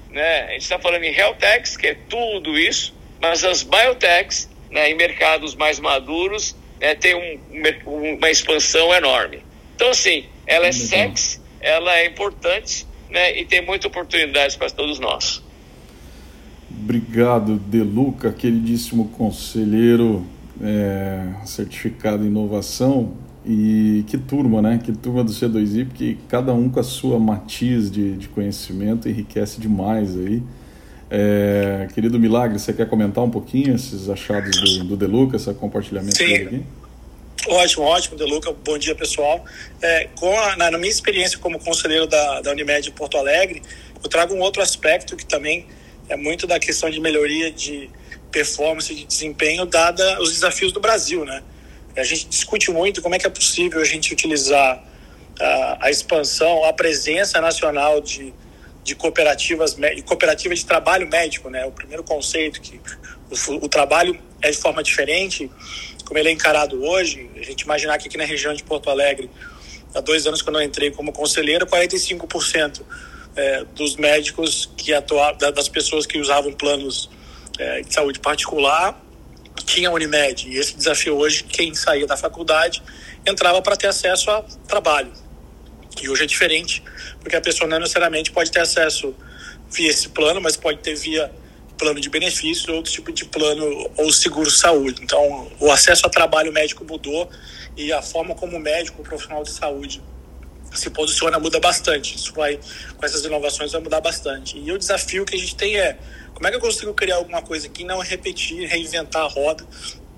Né? 0.09 0.45
A 0.45 0.51
gente 0.53 0.63
está 0.63 0.79
falando 0.79 1.03
em 1.03 1.13
health 1.13 1.37
techs, 1.37 1.77
que 1.77 1.87
é 1.87 1.95
tudo 2.09 2.57
isso, 2.57 2.93
mas 3.21 3.43
as 3.45 3.63
biotechs, 3.63 4.49
né, 4.69 4.89
em 4.89 4.95
mercados 4.95 5.55
mais 5.55 5.79
maduros, 5.79 6.55
né, 6.81 6.95
tem 6.95 7.15
um, 7.15 8.17
uma 8.17 8.29
expansão 8.29 8.93
enorme. 8.93 9.41
Então, 9.75 9.89
assim, 9.89 10.25
ela 10.45 10.67
é 10.67 10.71
sexy, 10.71 11.39
ela 11.61 11.95
é 11.97 12.07
importante 12.07 12.85
né, 13.09 13.39
e 13.39 13.45
tem 13.45 13.65
muitas 13.65 13.85
oportunidades 13.85 14.55
para 14.55 14.69
todos 14.69 14.99
nós. 14.99 15.41
Obrigado, 16.69 17.57
Deluca, 17.57 18.33
queridíssimo 18.33 19.09
conselheiro 19.09 20.27
é, 20.61 21.45
certificado 21.45 22.23
em 22.23 22.27
inovação. 22.27 23.13
E 23.45 24.05
que 24.07 24.17
turma, 24.17 24.61
né? 24.61 24.79
Que 24.83 24.93
turma 24.93 25.23
do 25.23 25.31
C2I, 25.31 25.85
porque 25.85 26.17
cada 26.29 26.53
um 26.53 26.69
com 26.69 26.79
a 26.79 26.83
sua 26.83 27.19
matiz 27.19 27.91
de, 27.91 28.15
de 28.15 28.27
conhecimento 28.29 29.09
enriquece 29.09 29.59
demais 29.59 30.15
aí. 30.17 30.41
É, 31.09 31.87
querido 31.93 32.17
Milagre, 32.17 32.57
você 32.57 32.73
quer 32.73 32.87
comentar 32.87 33.23
um 33.23 33.29
pouquinho 33.29 33.75
esses 33.75 34.09
achados 34.09 34.79
do, 34.79 34.83
do 34.85 34.97
Deluca, 34.97 35.35
esse 35.35 35.53
compartilhamento 35.53 36.17
Sim. 36.17 36.35
aqui? 36.35 36.63
Ótimo, 37.47 37.83
ótimo, 37.83 38.17
Deluca. 38.17 38.53
Bom 38.63 38.77
dia, 38.77 38.95
pessoal. 38.95 39.43
É, 39.81 40.07
a, 40.21 40.55
na, 40.55 40.77
minha 40.77 40.89
experiência 40.89 41.37
como 41.37 41.59
conselheiro 41.59 42.07
da, 42.07 42.41
da 42.41 42.51
Unimed 42.51 42.89
Porto 42.91 43.17
Alegre, 43.17 43.61
eu 44.01 44.09
trago 44.09 44.33
um 44.33 44.39
outro 44.39 44.61
aspecto 44.61 45.15
que 45.15 45.25
também 45.25 45.67
é 46.07 46.15
muito 46.15 46.47
da 46.47 46.59
questão 46.59 46.89
de 46.89 46.99
melhoria 46.99 47.51
de 47.51 47.89
performance, 48.31 48.93
de 48.93 49.05
desempenho, 49.05 49.65
dada 49.65 50.21
os 50.21 50.31
desafios 50.31 50.71
do 50.71 50.79
Brasil, 50.79 51.25
né? 51.25 51.43
A 51.95 52.03
gente 52.03 52.27
discute 52.27 52.71
muito 52.71 53.01
como 53.01 53.15
é 53.15 53.19
que 53.19 53.27
é 53.27 53.29
possível 53.29 53.81
a 53.81 53.85
gente 53.85 54.11
utilizar 54.11 54.83
a, 55.39 55.87
a 55.87 55.91
expansão, 55.91 56.65
a 56.65 56.73
presença 56.73 57.39
nacional 57.39 58.01
de 58.01 58.33
de 58.83 58.95
cooperativas 58.95 59.75
de 59.75 60.01
cooperativa 60.01 60.53
de 60.53 60.65
trabalho 60.65 61.07
médico, 61.07 61.49
né? 61.49 61.65
O 61.65 61.71
primeiro 61.71 62.03
conceito 62.03 62.59
que 62.59 62.79
o, 63.49 63.65
o, 63.65 63.69
trabalho 63.69 64.19
é 64.41 64.51
de 64.51 64.57
forma 64.57 64.83
diferente, 64.83 65.49
como 66.05 66.19
ele 66.19 66.29
é 66.29 66.31
encarado 66.31 66.83
hoje. 66.83 67.29
A 67.37 67.41
gente 67.41 67.61
imaginar 67.61 67.97
que 67.97 68.07
aqui 68.07 68.17
na 68.17 68.25
região 68.25 68.53
de 68.53 68.63
Porto 68.63 68.89
Alegre, 68.89 69.29
há 69.95 70.01
dois 70.01 70.27
anos 70.27 70.41
quando 70.41 70.59
eu 70.59 70.65
entrei 70.65 70.91
como 70.91 71.13
conselheiro, 71.13 71.65
45% 71.65 72.81
é, 73.35 73.63
dos 73.73 73.95
médicos 73.95 74.69
que 74.75 74.93
atuavam, 74.93 75.37
das 75.51 75.69
pessoas 75.69 76.05
que 76.05 76.19
usavam 76.19 76.51
planos 76.51 77.09
é, 77.57 77.81
de 77.81 77.93
saúde 77.93 78.19
particular 78.19 79.01
tinha 79.63 79.91
Unimed. 79.91 80.49
E 80.49 80.57
esse 80.57 80.75
desafio 80.75 81.17
hoje, 81.17 81.43
quem 81.43 81.73
saía 81.73 82.05
da 82.05 82.17
faculdade 82.17 82.81
entrava 83.25 83.61
para 83.61 83.75
ter 83.75 83.87
acesso 83.87 84.29
a 84.29 84.41
trabalho. 84.67 85.11
E 86.01 86.09
hoje 86.09 86.23
é 86.23 86.25
diferente 86.25 86.83
porque 87.19 87.35
a 87.35 87.41
pessoa 87.41 87.69
não 87.69 87.79
necessariamente 87.79 88.31
pode 88.31 88.51
ter 88.51 88.59
acesso 88.59 89.15
via 89.71 89.89
esse 89.89 90.09
plano, 90.09 90.41
mas 90.41 90.57
pode 90.57 90.79
ter 90.79 90.95
via 90.95 91.31
plano 91.77 91.99
de 91.99 92.09
benefícios 92.09 92.67
ou 92.67 92.75
outro 92.75 92.91
tipo 92.91 93.11
de 93.11 93.25
plano 93.25 93.91
ou 93.97 94.11
seguro 94.11 94.49
saúde. 94.49 95.01
Então, 95.03 95.51
o 95.59 95.71
acesso 95.71 96.05
a 96.05 96.09
trabalho 96.09 96.51
médico 96.51 96.85
mudou 96.85 97.29
e 97.75 97.91
a 97.91 98.01
forma 98.01 98.35
como 98.35 98.57
o 98.57 98.59
médico, 98.59 99.01
o 99.01 99.05
profissional 99.05 99.43
de 99.43 99.51
saúde 99.51 100.01
se 100.73 100.89
posiciona 100.89 101.39
muda 101.39 101.59
bastante. 101.59 102.15
Isso 102.15 102.33
vai, 102.33 102.59
com 102.97 103.05
essas 103.05 103.23
inovações, 103.23 103.71
vai 103.71 103.81
mudar 103.81 104.01
bastante. 104.01 104.57
E 104.57 104.71
o 104.71 104.77
desafio 104.77 105.25
que 105.25 105.35
a 105.35 105.39
gente 105.39 105.55
tem 105.55 105.77
é 105.77 105.97
como 106.43 106.49
é 106.49 106.51
que 106.51 106.57
eu 106.57 106.61
consigo 106.61 106.93
criar 106.93 107.15
alguma 107.15 107.41
coisa 107.41 107.69
que 107.69 107.85
não 107.85 107.99
repetir, 107.99 108.67
reinventar 108.67 109.21
a 109.21 109.27
roda. 109.29 109.65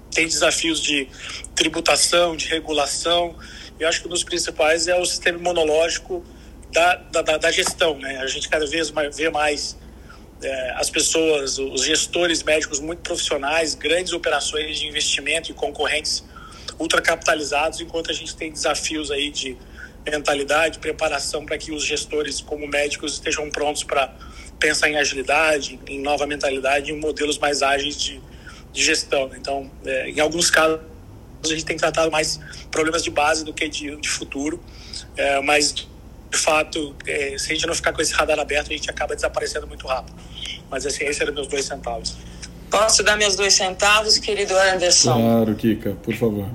Tem 0.10 0.26
desafios 0.26 0.82
de 0.82 1.08
tributação, 1.54 2.36
de 2.36 2.48
regulação. 2.48 3.36
Eu 3.80 3.88
acho 3.88 4.02
que 4.02 4.08
um 4.08 4.10
dos 4.10 4.24
principais 4.24 4.88
é 4.88 5.00
o 5.00 5.06
sistema 5.06 5.38
imunológico 5.38 6.26
da, 6.72 6.96
da, 6.96 7.22
da 7.22 7.52
gestão. 7.52 8.00
Né? 8.00 8.18
A 8.18 8.26
gente 8.26 8.50
cada 8.50 8.66
vez 8.66 8.90
mais, 8.90 9.16
vê 9.16 9.30
mais 9.30 9.78
é, 10.42 10.72
as 10.72 10.90
pessoas, 10.90 11.60
os 11.60 11.84
gestores 11.84 12.42
médicos 12.42 12.80
muito 12.80 13.04
profissionais, 13.04 13.76
grandes 13.76 14.12
operações 14.12 14.80
de 14.80 14.88
investimento 14.88 15.52
e 15.52 15.54
concorrentes 15.54 16.24
ultracapitalizados, 16.80 17.82
enquanto 17.82 18.10
a 18.10 18.14
gente 18.16 18.36
tem 18.36 18.52
desafios 18.52 19.12
aí 19.12 19.30
de 19.30 19.56
mentalidade, 20.04 20.80
preparação 20.80 21.46
para 21.46 21.56
que 21.60 21.72
os 21.72 21.86
gestores, 21.86 22.42
como 22.42 22.66
médicos, 22.66 23.14
estejam 23.14 23.48
prontos 23.52 23.84
para 23.84 24.12
pensar 24.60 24.90
em 24.90 24.98
agilidade, 24.98 25.80
em 25.88 26.02
nova 26.02 26.26
mentalidade, 26.26 26.92
em 26.92 27.00
modelos 27.00 27.38
mais 27.38 27.62
ágeis 27.62 28.00
de, 28.00 28.22
de 28.72 28.84
gestão. 28.84 29.32
Então, 29.36 29.70
é, 29.86 30.10
em 30.10 30.20
alguns 30.20 30.50
casos, 30.50 30.80
a 31.44 31.48
gente 31.48 31.66
tem 31.66 31.78
tratado 31.78 32.12
mais 32.12 32.40
problemas 32.72 33.04
de 33.04 33.10
base 33.10 33.44
do 33.44 33.54
que 33.54 33.68
de, 33.68 33.96
de 33.98 34.10
futuro, 34.10 34.62
é, 35.16 35.42
mas 35.42 35.74
de 35.74 35.88
fato, 36.38 36.96
é, 37.08 37.38
se 37.38 37.52
a 37.52 37.56
gente 37.56 37.66
não 37.66 37.74
ficar 37.74 37.94
com 37.94 38.02
esse 38.02 38.14
radar 38.14 38.38
aberto, 38.40 38.72
a 38.72 38.76
gente 38.76 38.90
acaba 38.90 39.16
desaparecendo 39.16 39.68
muito 39.68 39.88
rápido. 39.88 40.18
Mas 40.70 40.86
assim, 40.86 41.06
esses 41.06 41.22
eram 41.22 41.34
meus 41.34 41.48
dois 41.48 41.66
centavos. 41.66 42.16
Posso 42.70 43.04
dar 43.04 43.16
meus 43.16 43.36
dois 43.36 43.54
centavos, 43.54 44.18
querido 44.18 44.54
Anderson? 44.58 45.14
Claro, 45.14 45.56
Kika, 45.56 45.92
por 46.04 46.14
favor. 46.16 46.50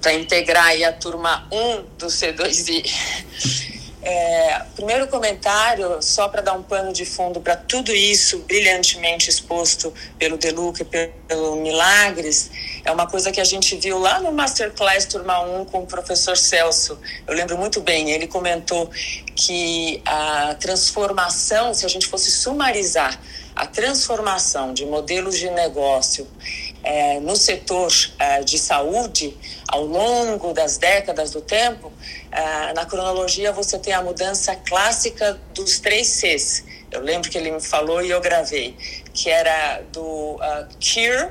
Para 0.00 0.14
integrar 0.14 0.66
aí 0.66 0.84
a 0.84 0.92
turma 0.92 1.46
1 1.52 1.84
do 1.98 2.06
C2I. 2.06 3.81
É, 4.04 4.62
primeiro 4.74 5.06
comentário, 5.06 6.02
só 6.02 6.28
para 6.28 6.42
dar 6.42 6.54
um 6.54 6.62
pano 6.62 6.92
de 6.92 7.04
fundo 7.04 7.40
para 7.40 7.54
tudo 7.54 7.94
isso 7.94 8.38
brilhantemente 8.40 9.30
exposto 9.30 9.94
pelo 10.18 10.36
Deluca 10.36 10.82
e 10.82 11.08
pelo 11.28 11.54
Milagres, 11.54 12.50
é 12.84 12.90
uma 12.90 13.06
coisa 13.06 13.30
que 13.30 13.40
a 13.40 13.44
gente 13.44 13.76
viu 13.76 13.98
lá 13.98 14.18
no 14.18 14.32
Masterclass 14.32 15.06
Turma 15.06 15.40
1 15.40 15.66
com 15.66 15.84
o 15.84 15.86
professor 15.86 16.36
Celso. 16.36 16.98
Eu 17.28 17.34
lembro 17.34 17.56
muito 17.56 17.80
bem, 17.80 18.10
ele 18.10 18.26
comentou 18.26 18.90
que 19.36 20.02
a 20.04 20.56
transformação, 20.58 21.72
se 21.72 21.86
a 21.86 21.88
gente 21.88 22.08
fosse 22.08 22.32
sumarizar 22.32 23.20
a 23.54 23.66
transformação 23.66 24.72
de 24.72 24.84
modelos 24.84 25.38
de 25.38 25.48
negócio 25.50 26.26
é, 26.82 27.20
no 27.20 27.36
setor 27.36 27.92
é, 28.18 28.42
de 28.42 28.58
saúde 28.58 29.36
ao 29.68 29.84
longo 29.84 30.52
das 30.52 30.78
décadas 30.78 31.30
do 31.30 31.40
tempo, 31.40 31.92
é, 32.30 32.72
na 32.72 32.84
cronologia 32.84 33.52
você 33.52 33.78
tem 33.78 33.92
a 33.92 34.02
mudança 34.02 34.54
clássica 34.56 35.40
dos 35.54 35.78
três 35.78 36.08
Cs. 36.08 36.64
Eu 36.90 37.00
lembro 37.00 37.30
que 37.30 37.38
ele 37.38 37.50
me 37.50 37.60
falou 37.60 38.02
e 38.02 38.10
eu 38.10 38.20
gravei, 38.20 38.76
que 39.14 39.30
era 39.30 39.80
do 39.92 40.34
uh, 40.34 40.68
cure 40.78 41.30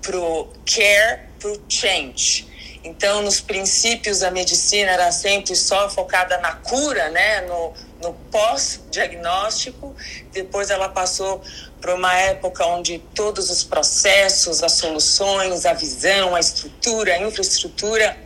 para 0.00 0.18
o 0.18 0.48
care 0.64 1.20
para 1.38 1.50
o 1.50 1.60
change. 1.68 2.50
Então, 2.84 3.22
nos 3.22 3.40
princípios, 3.40 4.22
a 4.22 4.30
medicina 4.30 4.90
era 4.90 5.12
sempre 5.12 5.54
só 5.54 5.88
focada 5.88 6.38
na 6.38 6.52
cura, 6.56 7.10
né? 7.10 7.42
no, 7.42 7.72
no 8.00 8.14
pós-diagnóstico. 8.30 9.94
Depois, 10.32 10.70
ela 10.70 10.88
passou 10.88 11.42
para 11.82 11.94
uma 11.94 12.14
época 12.14 12.64
onde 12.64 12.98
todos 13.14 13.50
os 13.50 13.64
processos, 13.64 14.62
as 14.62 14.72
soluções, 14.72 15.66
a 15.66 15.74
visão, 15.74 16.34
a 16.34 16.40
estrutura, 16.40 17.14
a 17.14 17.18
infraestrutura 17.18 18.16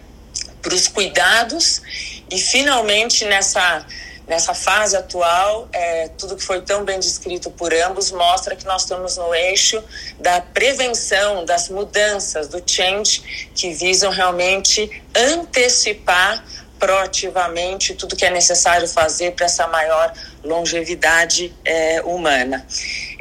para 0.63 0.75
os 0.75 0.87
cuidados. 0.87 1.81
E, 2.31 2.39
finalmente, 2.39 3.25
nessa 3.25 3.85
Nessa 4.27 4.55
fase 4.55 4.97
atual, 4.97 5.69
é, 5.73 6.09
tudo 6.19 6.35
que 6.35 6.43
foi 6.43 6.61
tão 6.61 6.85
bem 6.85 6.99
descrito 6.99 7.49
por 7.49 7.73
ambos 7.73 8.11
mostra 8.11 8.57
que 8.57 8.65
nós 8.65 8.83
estamos 8.83 9.17
no 9.17 9.33
eixo 9.33 9.81
da 10.19 10.41
prevenção, 10.41 11.45
das 11.45 11.69
mudanças, 11.69 12.49
do 12.49 12.61
change, 12.67 13.51
que 13.55 13.73
visam 13.73 14.11
realmente 14.11 14.91
antecipar 15.15 16.45
proativamente 16.77 17.95
tudo 17.95 18.17
que 18.17 18.25
é 18.25 18.31
necessário 18.31 18.89
fazer 18.89 19.31
para 19.33 19.47
essa 19.47 19.69
maior 19.69 20.13
longevidade 20.47 21.55
é, 21.65 22.01
humana. 22.03 22.67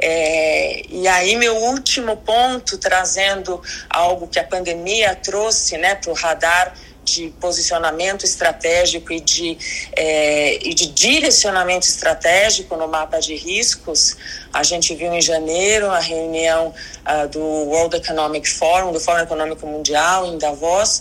É, 0.00 0.82
e 0.88 1.06
aí, 1.08 1.36
meu 1.36 1.54
último 1.56 2.16
ponto, 2.16 2.78
trazendo 2.78 3.60
algo 3.90 4.26
que 4.26 4.38
a 4.38 4.44
pandemia 4.44 5.14
trouxe 5.14 5.76
né, 5.76 5.94
para 5.94 6.10
o 6.10 6.14
radar 6.14 6.74
de 7.06 7.32
posicionamento 7.40 8.24
estratégico 8.24 9.12
e 9.12 9.20
de, 9.20 9.56
é, 9.94 10.68
e 10.68 10.74
de 10.74 10.86
direcionamento 10.86 11.86
estratégico 11.86 12.76
no 12.76 12.88
mapa 12.88 13.20
de 13.20 13.36
riscos. 13.36 14.16
A 14.52 14.64
gente 14.64 14.92
viu 14.94 15.14
em 15.14 15.22
janeiro 15.22 15.88
a 15.88 16.00
reunião 16.00 16.74
uh, 17.06 17.28
do 17.28 17.40
World 17.40 17.96
Economic 17.96 18.48
Forum, 18.50 18.90
do 18.90 18.98
Fórum 18.98 19.22
Econômico 19.22 19.64
Mundial, 19.66 20.26
em 20.26 20.36
Davos, 20.36 21.00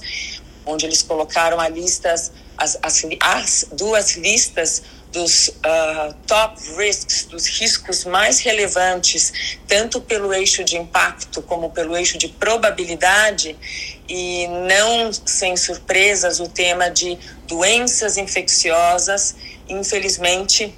onde 0.63 0.85
eles 0.85 1.01
colocaram 1.01 1.59
a 1.59 1.67
listas, 1.67 2.31
as, 2.55 2.77
as, 2.83 3.03
as 3.19 3.67
duas 3.71 4.15
listas 4.15 4.83
dos 5.15 5.47
uh, 5.47 6.13
top 6.27 6.61
risks, 6.75 7.23
dos 7.23 7.47
riscos 7.47 8.03
mais 8.03 8.39
relevantes, 8.39 9.57
tanto 9.65 10.01
pelo 10.01 10.33
eixo 10.33 10.61
de 10.65 10.75
impacto 10.75 11.41
como 11.41 11.69
pelo 11.69 11.95
eixo 11.95 12.17
de 12.17 12.27
probabilidade, 12.27 13.57
e 14.09 14.45
não 14.67 15.11
sem 15.25 15.55
surpresas 15.55 16.41
o 16.41 16.49
tema 16.49 16.89
de 16.89 17.17
doenças 17.47 18.17
infecciosas, 18.17 19.35
infelizmente 19.69 20.75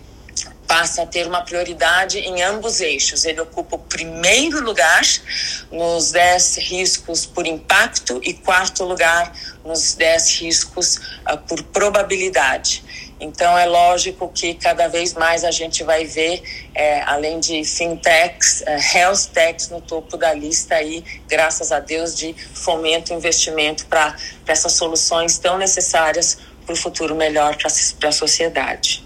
passa 0.67 1.03
a 1.03 1.05
ter 1.07 1.25
uma 1.25 1.41
prioridade 1.41 2.19
em 2.19 2.43
ambos 2.43 2.79
eixos. 2.81 3.25
Ele 3.25 3.39
ocupa 3.41 3.77
o 3.77 3.79
primeiro 3.79 4.63
lugar 4.63 5.01
nos 5.71 6.11
10 6.11 6.57
riscos 6.57 7.25
por 7.25 7.47
impacto 7.47 8.19
e 8.21 8.33
quarto 8.33 8.83
lugar 8.83 9.33
nos 9.65 9.95
10 9.95 10.41
riscos 10.41 10.97
uh, 11.25 11.37
por 11.47 11.63
probabilidade. 11.63 12.83
Então, 13.19 13.57
é 13.57 13.65
lógico 13.65 14.29
que 14.33 14.53
cada 14.53 14.87
vez 14.87 15.15
mais 15.15 15.43
a 15.43 15.49
gente 15.49 15.83
vai 15.83 16.05
ver, 16.05 16.41
é, 16.75 17.01
além 17.01 17.39
de 17.39 17.63
fintechs, 17.63 18.61
é, 18.65 18.77
health 18.97 19.31
techs 19.33 19.69
no 19.69 19.81
topo 19.81 20.17
da 20.17 20.33
lista 20.33 20.75
aí, 20.75 21.03
graças 21.27 21.71
a 21.71 21.79
Deus, 21.79 22.15
de 22.15 22.35
fomento 22.53 23.11
e 23.11 23.15
investimento 23.15 23.87
para 23.87 24.15
essas 24.45 24.73
soluções 24.73 25.39
tão 25.39 25.57
necessárias 25.57 26.37
para 26.63 26.73
o 26.73 26.75
futuro 26.75 27.15
melhor 27.15 27.57
para 27.57 28.09
a 28.09 28.11
sociedade. 28.11 29.03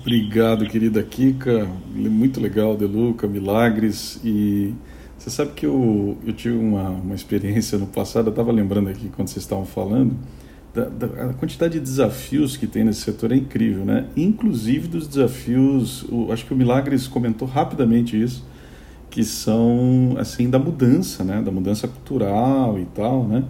Obrigado, 0.00 0.66
querida 0.66 1.02
Kika. 1.02 1.68
Muito 1.94 2.40
legal, 2.40 2.76
Deluca, 2.76 3.28
Milagres. 3.28 4.18
E 4.24 4.74
você 5.16 5.30
sabe 5.30 5.52
que 5.52 5.66
eu, 5.66 6.18
eu 6.26 6.32
tive 6.32 6.56
uma, 6.56 6.88
uma 6.90 7.14
experiência 7.14 7.78
no 7.78 7.86
passado, 7.86 8.26
eu 8.26 8.30
estava 8.30 8.50
lembrando 8.50 8.90
aqui 8.90 9.08
quando 9.14 9.28
vocês 9.28 9.44
estavam 9.44 9.64
falando 9.64 10.16
da, 10.74 10.88
da, 10.88 11.30
a 11.30 11.34
quantidade 11.34 11.74
de 11.74 11.80
desafios 11.80 12.56
que 12.56 12.66
tem 12.66 12.82
nesse 12.82 13.02
setor 13.02 13.30
é 13.30 13.36
incrível, 13.36 13.84
né? 13.84 14.06
Inclusive 14.16 14.88
dos 14.88 15.06
desafios, 15.06 16.02
o, 16.10 16.32
acho 16.32 16.44
que 16.44 16.52
o 16.52 16.56
Milagres 16.56 17.06
comentou 17.06 17.46
rapidamente 17.46 18.20
isso, 18.20 18.44
que 19.08 19.22
são 19.22 20.16
assim 20.18 20.50
da 20.50 20.58
mudança, 20.58 21.22
né? 21.22 21.40
Da 21.40 21.52
mudança 21.52 21.86
cultural 21.86 22.76
e 22.76 22.86
tal, 22.86 23.24
né? 23.24 23.44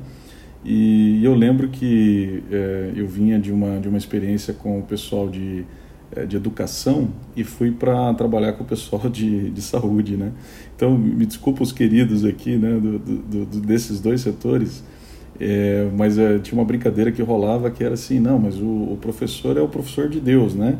E 0.62 1.24
eu 1.24 1.34
lembro 1.34 1.68
que 1.68 2.42
é, 2.50 2.92
eu 2.94 3.06
vinha 3.06 3.38
de 3.38 3.50
uma 3.50 3.80
de 3.80 3.88
uma 3.88 3.98
experiência 3.98 4.52
com 4.52 4.78
o 4.78 4.82
pessoal 4.82 5.28
de 5.28 5.64
é, 6.14 6.26
de 6.26 6.36
educação 6.36 7.08
e 7.34 7.42
fui 7.42 7.70
para 7.70 8.12
trabalhar 8.14 8.52
com 8.52 8.64
o 8.64 8.66
pessoal 8.66 9.08
de, 9.08 9.50
de 9.50 9.62
saúde, 9.62 10.16
né? 10.16 10.30
Então 10.76 10.96
me 10.98 11.24
desculpa 11.24 11.62
os 11.62 11.72
queridos 11.72 12.22
aqui, 12.24 12.56
né? 12.56 12.78
Do, 12.78 12.98
do, 12.98 13.44
do 13.46 13.60
desses 13.60 13.98
dois 13.98 14.20
setores 14.20 14.84
é, 15.40 15.88
mas 15.96 16.18
é, 16.18 16.38
tinha 16.38 16.58
uma 16.58 16.64
brincadeira 16.64 17.10
que 17.10 17.22
rolava 17.22 17.70
que 17.70 17.82
era 17.82 17.94
assim, 17.94 18.20
não, 18.20 18.38
mas 18.38 18.56
o, 18.58 18.64
o, 18.64 18.98
professor 19.00 19.56
é 19.56 19.60
o 19.60 19.68
professor 19.68 20.08
de 20.08 20.20
Deus, 20.20 20.54
né? 20.54 20.78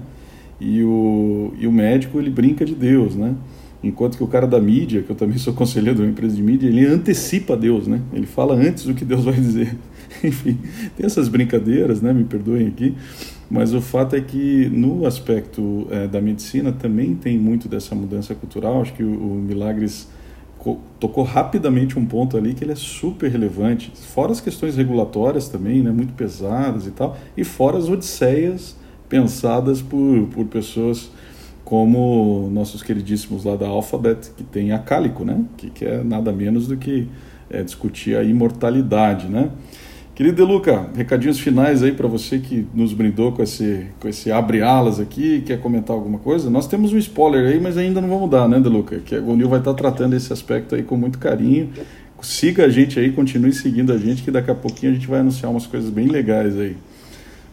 E 0.60 0.82
o, 0.82 1.52
e 1.58 1.66
o 1.66 1.72
médico 1.72 2.18
ele 2.18 2.30
brinca 2.30 2.64
de 2.64 2.74
Deus, 2.74 3.16
né? 3.16 3.34
Enquanto 3.82 4.16
que 4.16 4.24
o 4.24 4.26
cara 4.26 4.46
da 4.46 4.60
mídia, 4.60 5.02
que 5.02 5.10
eu 5.10 5.16
também 5.16 5.38
sou 5.38 5.52
conselheiro 5.54 5.96
de 5.96 6.02
uma 6.02 6.10
empresa 6.10 6.36
de 6.36 6.42
mídia, 6.42 6.68
ele 6.68 6.86
antecipa 6.86 7.56
Deus, 7.56 7.86
né? 7.86 8.00
Ele 8.12 8.26
fala 8.26 8.54
antes 8.54 8.84
do 8.84 8.94
que 8.94 9.04
Deus 9.04 9.24
vai 9.24 9.34
dizer. 9.38 9.76
Enfim, 10.22 10.58
tem 10.96 11.04
essas 11.04 11.28
brincadeiras, 11.28 12.00
né? 12.00 12.12
Me 12.12 12.24
perdoem 12.24 12.68
aqui. 12.68 12.94
Mas 13.50 13.74
o 13.74 13.80
fato 13.80 14.16
é 14.16 14.20
que 14.20 14.70
no 14.72 15.04
aspecto 15.04 15.86
é, 15.90 16.06
da 16.06 16.20
medicina 16.20 16.72
também 16.72 17.14
tem 17.14 17.36
muito 17.38 17.68
dessa 17.68 17.94
mudança 17.94 18.34
cultural. 18.34 18.80
Acho 18.80 18.94
que 18.94 19.02
o, 19.02 19.10
o 19.10 19.34
Milagres 19.34 20.08
tocou 20.98 21.24
rapidamente 21.24 21.98
um 21.98 22.06
ponto 22.06 22.36
ali 22.36 22.54
que 22.54 22.64
ele 22.64 22.72
é 22.72 22.76
super 22.76 23.30
relevante, 23.30 23.92
fora 23.94 24.32
as 24.32 24.40
questões 24.40 24.76
regulatórias 24.76 25.48
também, 25.48 25.82
né, 25.82 25.90
muito 25.90 26.14
pesadas 26.14 26.86
e 26.86 26.90
tal, 26.90 27.16
e 27.36 27.44
fora 27.44 27.76
as 27.76 27.88
odisseias 27.88 28.76
pensadas 29.08 29.82
por, 29.82 30.26
por 30.28 30.46
pessoas 30.46 31.10
como 31.64 32.50
nossos 32.52 32.82
queridíssimos 32.82 33.44
lá 33.44 33.56
da 33.56 33.66
Alphabet, 33.66 34.30
que 34.36 34.42
tem 34.42 34.72
a 34.72 34.78
Cálico, 34.78 35.24
né, 35.24 35.44
que, 35.56 35.70
que 35.70 35.84
é 35.84 36.02
nada 36.02 36.32
menos 36.32 36.66
do 36.66 36.76
que 36.76 37.08
é, 37.50 37.62
discutir 37.62 38.16
a 38.16 38.22
imortalidade, 38.22 39.28
né. 39.28 39.50
Querido 40.14 40.36
De 40.36 40.42
Luca, 40.42 40.88
recadinhos 40.94 41.40
finais 41.40 41.82
aí 41.82 41.90
para 41.90 42.06
você 42.06 42.38
que 42.38 42.64
nos 42.72 42.92
brindou 42.92 43.32
com 43.32 43.42
esse, 43.42 43.88
com 43.98 44.08
esse 44.08 44.30
abre-alas 44.30 45.00
aqui, 45.00 45.42
quer 45.44 45.60
comentar 45.60 45.96
alguma 45.96 46.20
coisa? 46.20 46.48
Nós 46.48 46.68
temos 46.68 46.92
um 46.92 46.98
spoiler 46.98 47.52
aí, 47.52 47.58
mas 47.58 47.76
ainda 47.76 48.00
não 48.00 48.08
vamos 48.08 48.30
dar, 48.30 48.48
né, 48.48 48.60
De 48.60 48.68
Luca? 48.68 49.00
Que 49.00 49.16
a 49.16 49.20
Gonil 49.20 49.48
vai 49.48 49.58
estar 49.58 49.74
tratando 49.74 50.14
esse 50.14 50.32
aspecto 50.32 50.76
aí 50.76 50.84
com 50.84 50.96
muito 50.96 51.18
carinho. 51.18 51.72
Siga 52.22 52.66
a 52.66 52.68
gente 52.68 52.98
aí, 52.98 53.10
continue 53.10 53.52
seguindo 53.52 53.92
a 53.92 53.98
gente, 53.98 54.22
que 54.22 54.30
daqui 54.30 54.52
a 54.52 54.54
pouquinho 54.54 54.92
a 54.92 54.94
gente 54.94 55.08
vai 55.08 55.18
anunciar 55.18 55.50
umas 55.50 55.66
coisas 55.66 55.90
bem 55.90 56.06
legais 56.06 56.56
aí. 56.56 56.76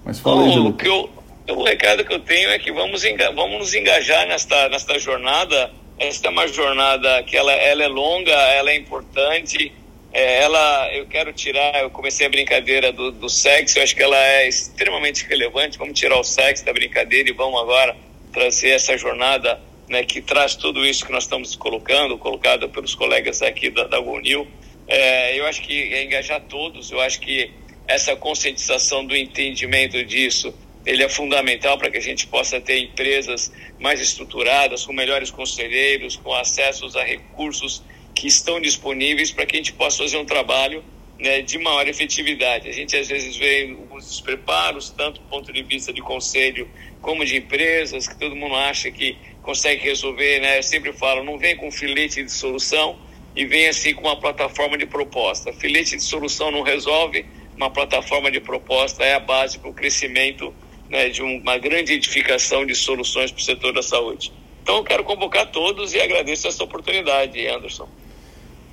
Mas 0.06 0.20
fala 0.20 0.46
aí, 0.46 0.52
De 0.52 0.60
Luca. 0.60 0.86
Eu, 0.86 1.10
o 1.50 1.64
recado 1.64 2.06
que 2.06 2.14
eu 2.14 2.20
tenho 2.20 2.52
é 2.52 2.60
que 2.60 2.72
vamos, 2.72 3.02
vamos 3.36 3.58
nos 3.58 3.74
engajar 3.74 4.28
nesta, 4.28 4.70
nesta 4.70 5.00
jornada. 5.00 5.72
Esta 5.98 6.28
é 6.28 6.32
uma 6.32 6.48
jornada 6.48 7.24
que 7.24 7.36
ela, 7.36 7.52
ela 7.52 7.84
é 7.84 7.88
longa, 7.88 8.32
ela 8.32 8.70
é 8.70 8.78
importante 8.78 9.72
é, 10.14 10.42
ela, 10.42 10.94
eu 10.94 11.06
quero 11.08 11.32
tirar, 11.32 11.82
eu 11.82 11.90
comecei 11.90 12.26
a 12.28 12.30
brincadeira 12.30 12.92
do, 12.92 13.12
do 13.12 13.30
sexo, 13.30 13.80
eu 13.80 13.84
acho 13.84 13.96
que 13.96 14.04
ela 14.04 14.18
é 14.18 14.48
extremamente 14.48 15.26
relevante. 15.26 15.78
Vamos 15.78 15.98
tirar 15.98 16.20
o 16.20 16.24
sexo 16.24 16.66
da 16.66 16.74
brincadeira 16.74 17.30
e 17.30 17.34
vamos 17.34 17.62
agora 17.62 17.96
trazer 18.34 18.70
essa 18.70 18.98
jornada 18.98 19.62
né, 19.88 20.04
que 20.04 20.22
traz 20.22 20.56
tudo 20.56 20.86
isso 20.86 21.06
que 21.06 21.12
nós 21.12 21.24
estamos 21.24 21.56
colocando, 21.56 22.18
colocada 22.18 22.68
pelos 22.68 22.94
colegas 22.94 23.42
aqui 23.42 23.70
da, 23.70 23.86
da 23.86 24.00
GONIL. 24.00 24.48
É, 24.88 25.40
eu 25.40 25.46
acho 25.46 25.62
que 25.62 25.94
é 25.94 26.04
engajar 26.04 26.42
todos, 26.42 26.92
eu 26.92 27.00
acho 27.00 27.20
que 27.22 27.52
essa 27.88 28.16
conscientização 28.16 29.06
do 29.06 29.16
entendimento 29.16 30.04
disso 30.04 30.54
ele 30.86 31.04
é 31.04 31.10
fundamental 31.10 31.78
para 31.78 31.92
que 31.92 31.98
a 31.98 32.02
gente 32.02 32.26
possa 32.28 32.60
ter 32.60 32.80
empresas 32.80 33.52
mais 33.80 34.00
estruturadas, 34.00 34.86
com 34.86 34.94
melhores 34.94 35.30
conselheiros, 35.30 36.16
com 36.16 36.34
acessos 36.34 36.96
a 36.96 37.04
recursos 37.04 37.84
que 38.14 38.28
estão 38.28 38.60
disponíveis 38.60 39.32
para 39.32 39.46
que 39.46 39.56
a 39.56 39.60
gente 39.60 39.74
possa 39.74 40.04
fazer 40.04 40.18
um 40.18 40.26
trabalho 40.26 40.84
né, 41.20 41.42
de 41.42 41.58
maior 41.58 41.88
efetividade. 41.88 42.68
A 42.68 42.72
gente 42.72 42.96
às 42.96 43.08
vezes 43.08 43.36
vê 43.36 43.70
alguns 43.70 44.08
despreparos, 44.08 44.90
tanto 44.90 45.22
do 45.22 45.28
ponto 45.28 45.54
de 45.54 45.62
vista 45.62 45.94
de 45.94 46.02
conselho 46.02 46.68
como 47.02 47.24
de 47.24 47.38
empresas, 47.38 48.08
que 48.08 48.18
todo 48.18 48.36
mundo 48.36 48.56
acha 48.56 48.92
que 48.92 49.18
consegue 49.42 49.84
resolver, 49.84 50.40
né? 50.40 50.60
Eu 50.60 50.64
sempre 50.64 50.94
falo, 50.94 51.24
não 51.24 51.38
vem 51.38 51.56
com 51.56 51.72
filete 51.72 52.24
de 52.24 52.32
solução 52.32 52.98
e 53.36 53.46
vem 53.46 53.68
assim 53.68 53.94
com 53.94 54.02
uma 54.02 54.20
plataforma 54.20 54.78
de 54.78 54.86
proposta. 54.86 55.54
Filete 55.54 55.96
de 55.96 56.04
solução 56.04 56.52
não 56.52 56.62
resolve, 56.62 57.26
uma 57.56 57.70
plataforma 57.70 58.32
de 58.32 58.40
proposta 58.40 59.04
é 59.04 59.14
a 59.14 59.20
base 59.20 59.60
para 59.60 59.70
o 59.70 59.74
crescimento 59.74 60.54
né, 60.90 61.10
de 61.10 61.22
uma 61.22 61.58
grande 61.58 61.94
edificação 61.94 62.66
de 62.66 62.76
soluções 62.76 63.32
para 63.32 63.40
o 63.40 63.44
setor 63.44 63.74
da 63.74 63.82
saúde. 63.82 64.32
Então, 64.62 64.78
eu 64.78 64.84
quero 64.84 65.04
convocar 65.04 65.48
todos 65.48 65.94
e 65.94 66.00
agradeço 66.00 66.48
essa 66.48 66.64
oportunidade, 66.64 67.48
Anderson. 67.48 67.88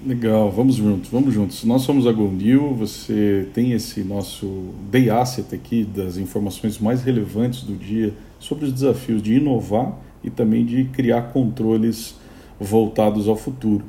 Legal, 0.07 0.49
vamos 0.49 0.76
juntos, 0.76 1.11
vamos 1.11 1.34
juntos. 1.34 1.64
Nós 1.64 1.82
somos 1.82 2.07
a 2.07 2.12
GoNew, 2.12 2.72
você 2.72 3.49
tem 3.53 3.72
esse 3.72 4.05
nosso 4.05 4.72
day 4.88 5.11
asset 5.11 5.53
aqui 5.53 5.84
das 5.84 6.16
informações 6.16 6.78
mais 6.78 7.03
relevantes 7.03 7.64
do 7.64 7.74
dia 7.74 8.14
sobre 8.38 8.66
os 8.66 8.72
desafios 8.72 9.20
de 9.20 9.34
inovar 9.34 9.99
e 10.22 10.30
também 10.30 10.64
de 10.64 10.84
criar 10.84 11.32
controles 11.32 12.14
voltados 12.61 13.26
ao 13.26 13.34
futuro. 13.34 13.84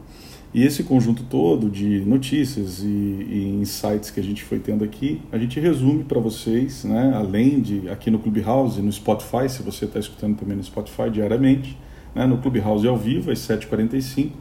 E 0.52 0.64
esse 0.64 0.82
conjunto 0.82 1.22
todo 1.30 1.70
de 1.70 2.00
notícias 2.00 2.80
e, 2.82 2.88
e, 2.88 3.60
insights 3.62 4.10
que 4.10 4.20
a 4.20 4.24
gente 4.24 4.44
foi 4.44 4.58
tendo 4.58 4.84
aqui, 4.84 5.22
a 5.32 5.38
gente 5.38 5.60
resume 5.60 6.04
para 6.04 6.20
vocês, 6.20 6.86
né, 6.86 7.14
além 7.14 7.62
de 7.62 7.88
aqui 7.88 8.10
no 8.10 8.18
Clubhouse, 8.18 8.82
no 8.82 8.92
Spotify, 8.92 9.48
se 9.48 9.62
você 9.62 9.86
está 9.86 10.00
escutando 10.00 10.38
também 10.38 10.58
no 10.58 10.64
Spotify 10.64 11.08
diariamente, 11.12 11.78
né, 12.16 12.26
no 12.26 12.40
Clubhouse 12.40 12.88
ao 12.88 12.98
vivo 12.98 13.30
às 13.30 13.38
7h45, 13.38 14.32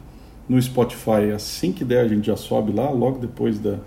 no 0.49 0.59
Spotify 0.59 1.31
assim 1.33 1.71
que 1.71 1.85
der 1.85 2.03
a 2.03 2.07
gente 2.07 2.25
já 2.25 2.35
sobe 2.35 2.73
lá, 2.73 2.89
logo 2.89 3.19
depois 3.19 3.59
da, 3.59 3.77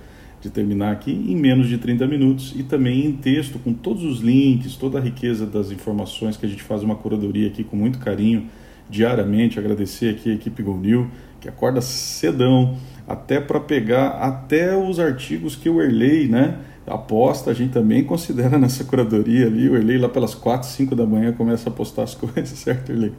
de 0.41 0.49
terminar 0.49 0.93
aqui, 0.93 1.11
em 1.11 1.37
menos 1.37 1.69
de 1.69 1.77
30 1.77 2.07
minutos, 2.07 2.55
e 2.57 2.63
também 2.63 3.05
em 3.05 3.13
texto, 3.13 3.59
com 3.59 3.73
todos 3.73 4.05
os 4.05 4.21
links, 4.21 4.77
toda 4.77 4.99
a 4.99 5.01
riqueza 5.01 5.45
das 5.45 5.71
informações 5.71 6.37
que 6.37 6.47
a 6.47 6.49
gente 6.49 6.63
faz 6.63 6.83
uma 6.83 6.95
curadoria 6.95 7.49
aqui 7.49 7.63
com 7.63 7.77
muito 7.77 7.99
carinho 7.99 8.49
diariamente, 8.89 9.59
agradecer 9.59 10.11
aqui 10.11 10.31
a 10.31 10.35
equipe 10.35 10.63
GoNew, 10.63 11.09
que 11.41 11.49
acorda 11.49 11.81
cedão, 11.81 12.77
até 13.07 13.41
para 13.41 13.59
pegar 13.59 14.09
até 14.09 14.77
os 14.77 15.01
artigos 15.01 15.57
que 15.57 15.69
o 15.69 15.81
Erlei, 15.83 16.29
né, 16.29 16.59
aposta, 16.87 17.51
a 17.51 17.55
gente 17.55 17.73
também 17.73 18.03
considera 18.03 18.59
nessa 18.59 18.85
curadoria 18.85 19.47
ali, 19.47 19.69
o 19.69 19.77
Erlei 19.77 19.99
lá 19.99 20.09
pelas 20.09 20.35
4, 20.35 20.69
5 20.69 20.97
da 20.97 21.07
manhã 21.07 21.33
começa 21.33 21.69
a 21.69 21.73
postar 21.73 22.03
as 22.03 22.15
coisas, 22.17 22.49
certo, 22.59 22.91
Erlei? 22.91 23.13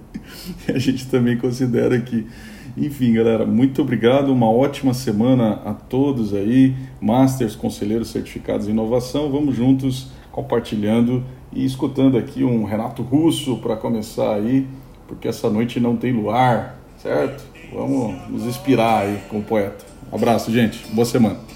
E 0.67 0.71
a 0.71 0.77
gente 0.77 1.07
também 1.07 1.37
considera 1.37 1.95
aqui. 1.95 2.27
Enfim, 2.75 3.13
galera, 3.13 3.45
muito 3.45 3.81
obrigado, 3.81 4.31
uma 4.31 4.49
ótima 4.49 4.93
semana 4.93 5.61
a 5.63 5.73
todos 5.73 6.33
aí, 6.33 6.75
Masters, 6.99 7.55
Conselheiros 7.55 8.09
Certificados 8.09 8.67
em 8.67 8.71
Inovação, 8.71 9.31
vamos 9.31 9.55
juntos 9.55 10.07
compartilhando 10.31 11.23
e 11.51 11.63
escutando 11.63 12.17
aqui 12.17 12.43
um 12.43 12.63
Renato 12.63 13.03
Russo 13.03 13.57
para 13.57 13.75
começar 13.75 14.33
aí, 14.33 14.65
porque 15.07 15.27
essa 15.27 15.49
noite 15.49 15.79
não 15.79 15.95
tem 15.95 16.11
luar, 16.11 16.79
certo? 16.97 17.43
Vamos 17.71 18.15
nos 18.29 18.43
inspirar 18.43 19.03
aí 19.03 19.19
com 19.29 19.37
o 19.37 19.43
poeta. 19.43 19.85
Abraço, 20.11 20.51
gente. 20.51 20.83
Boa 20.93 21.05
semana. 21.05 21.52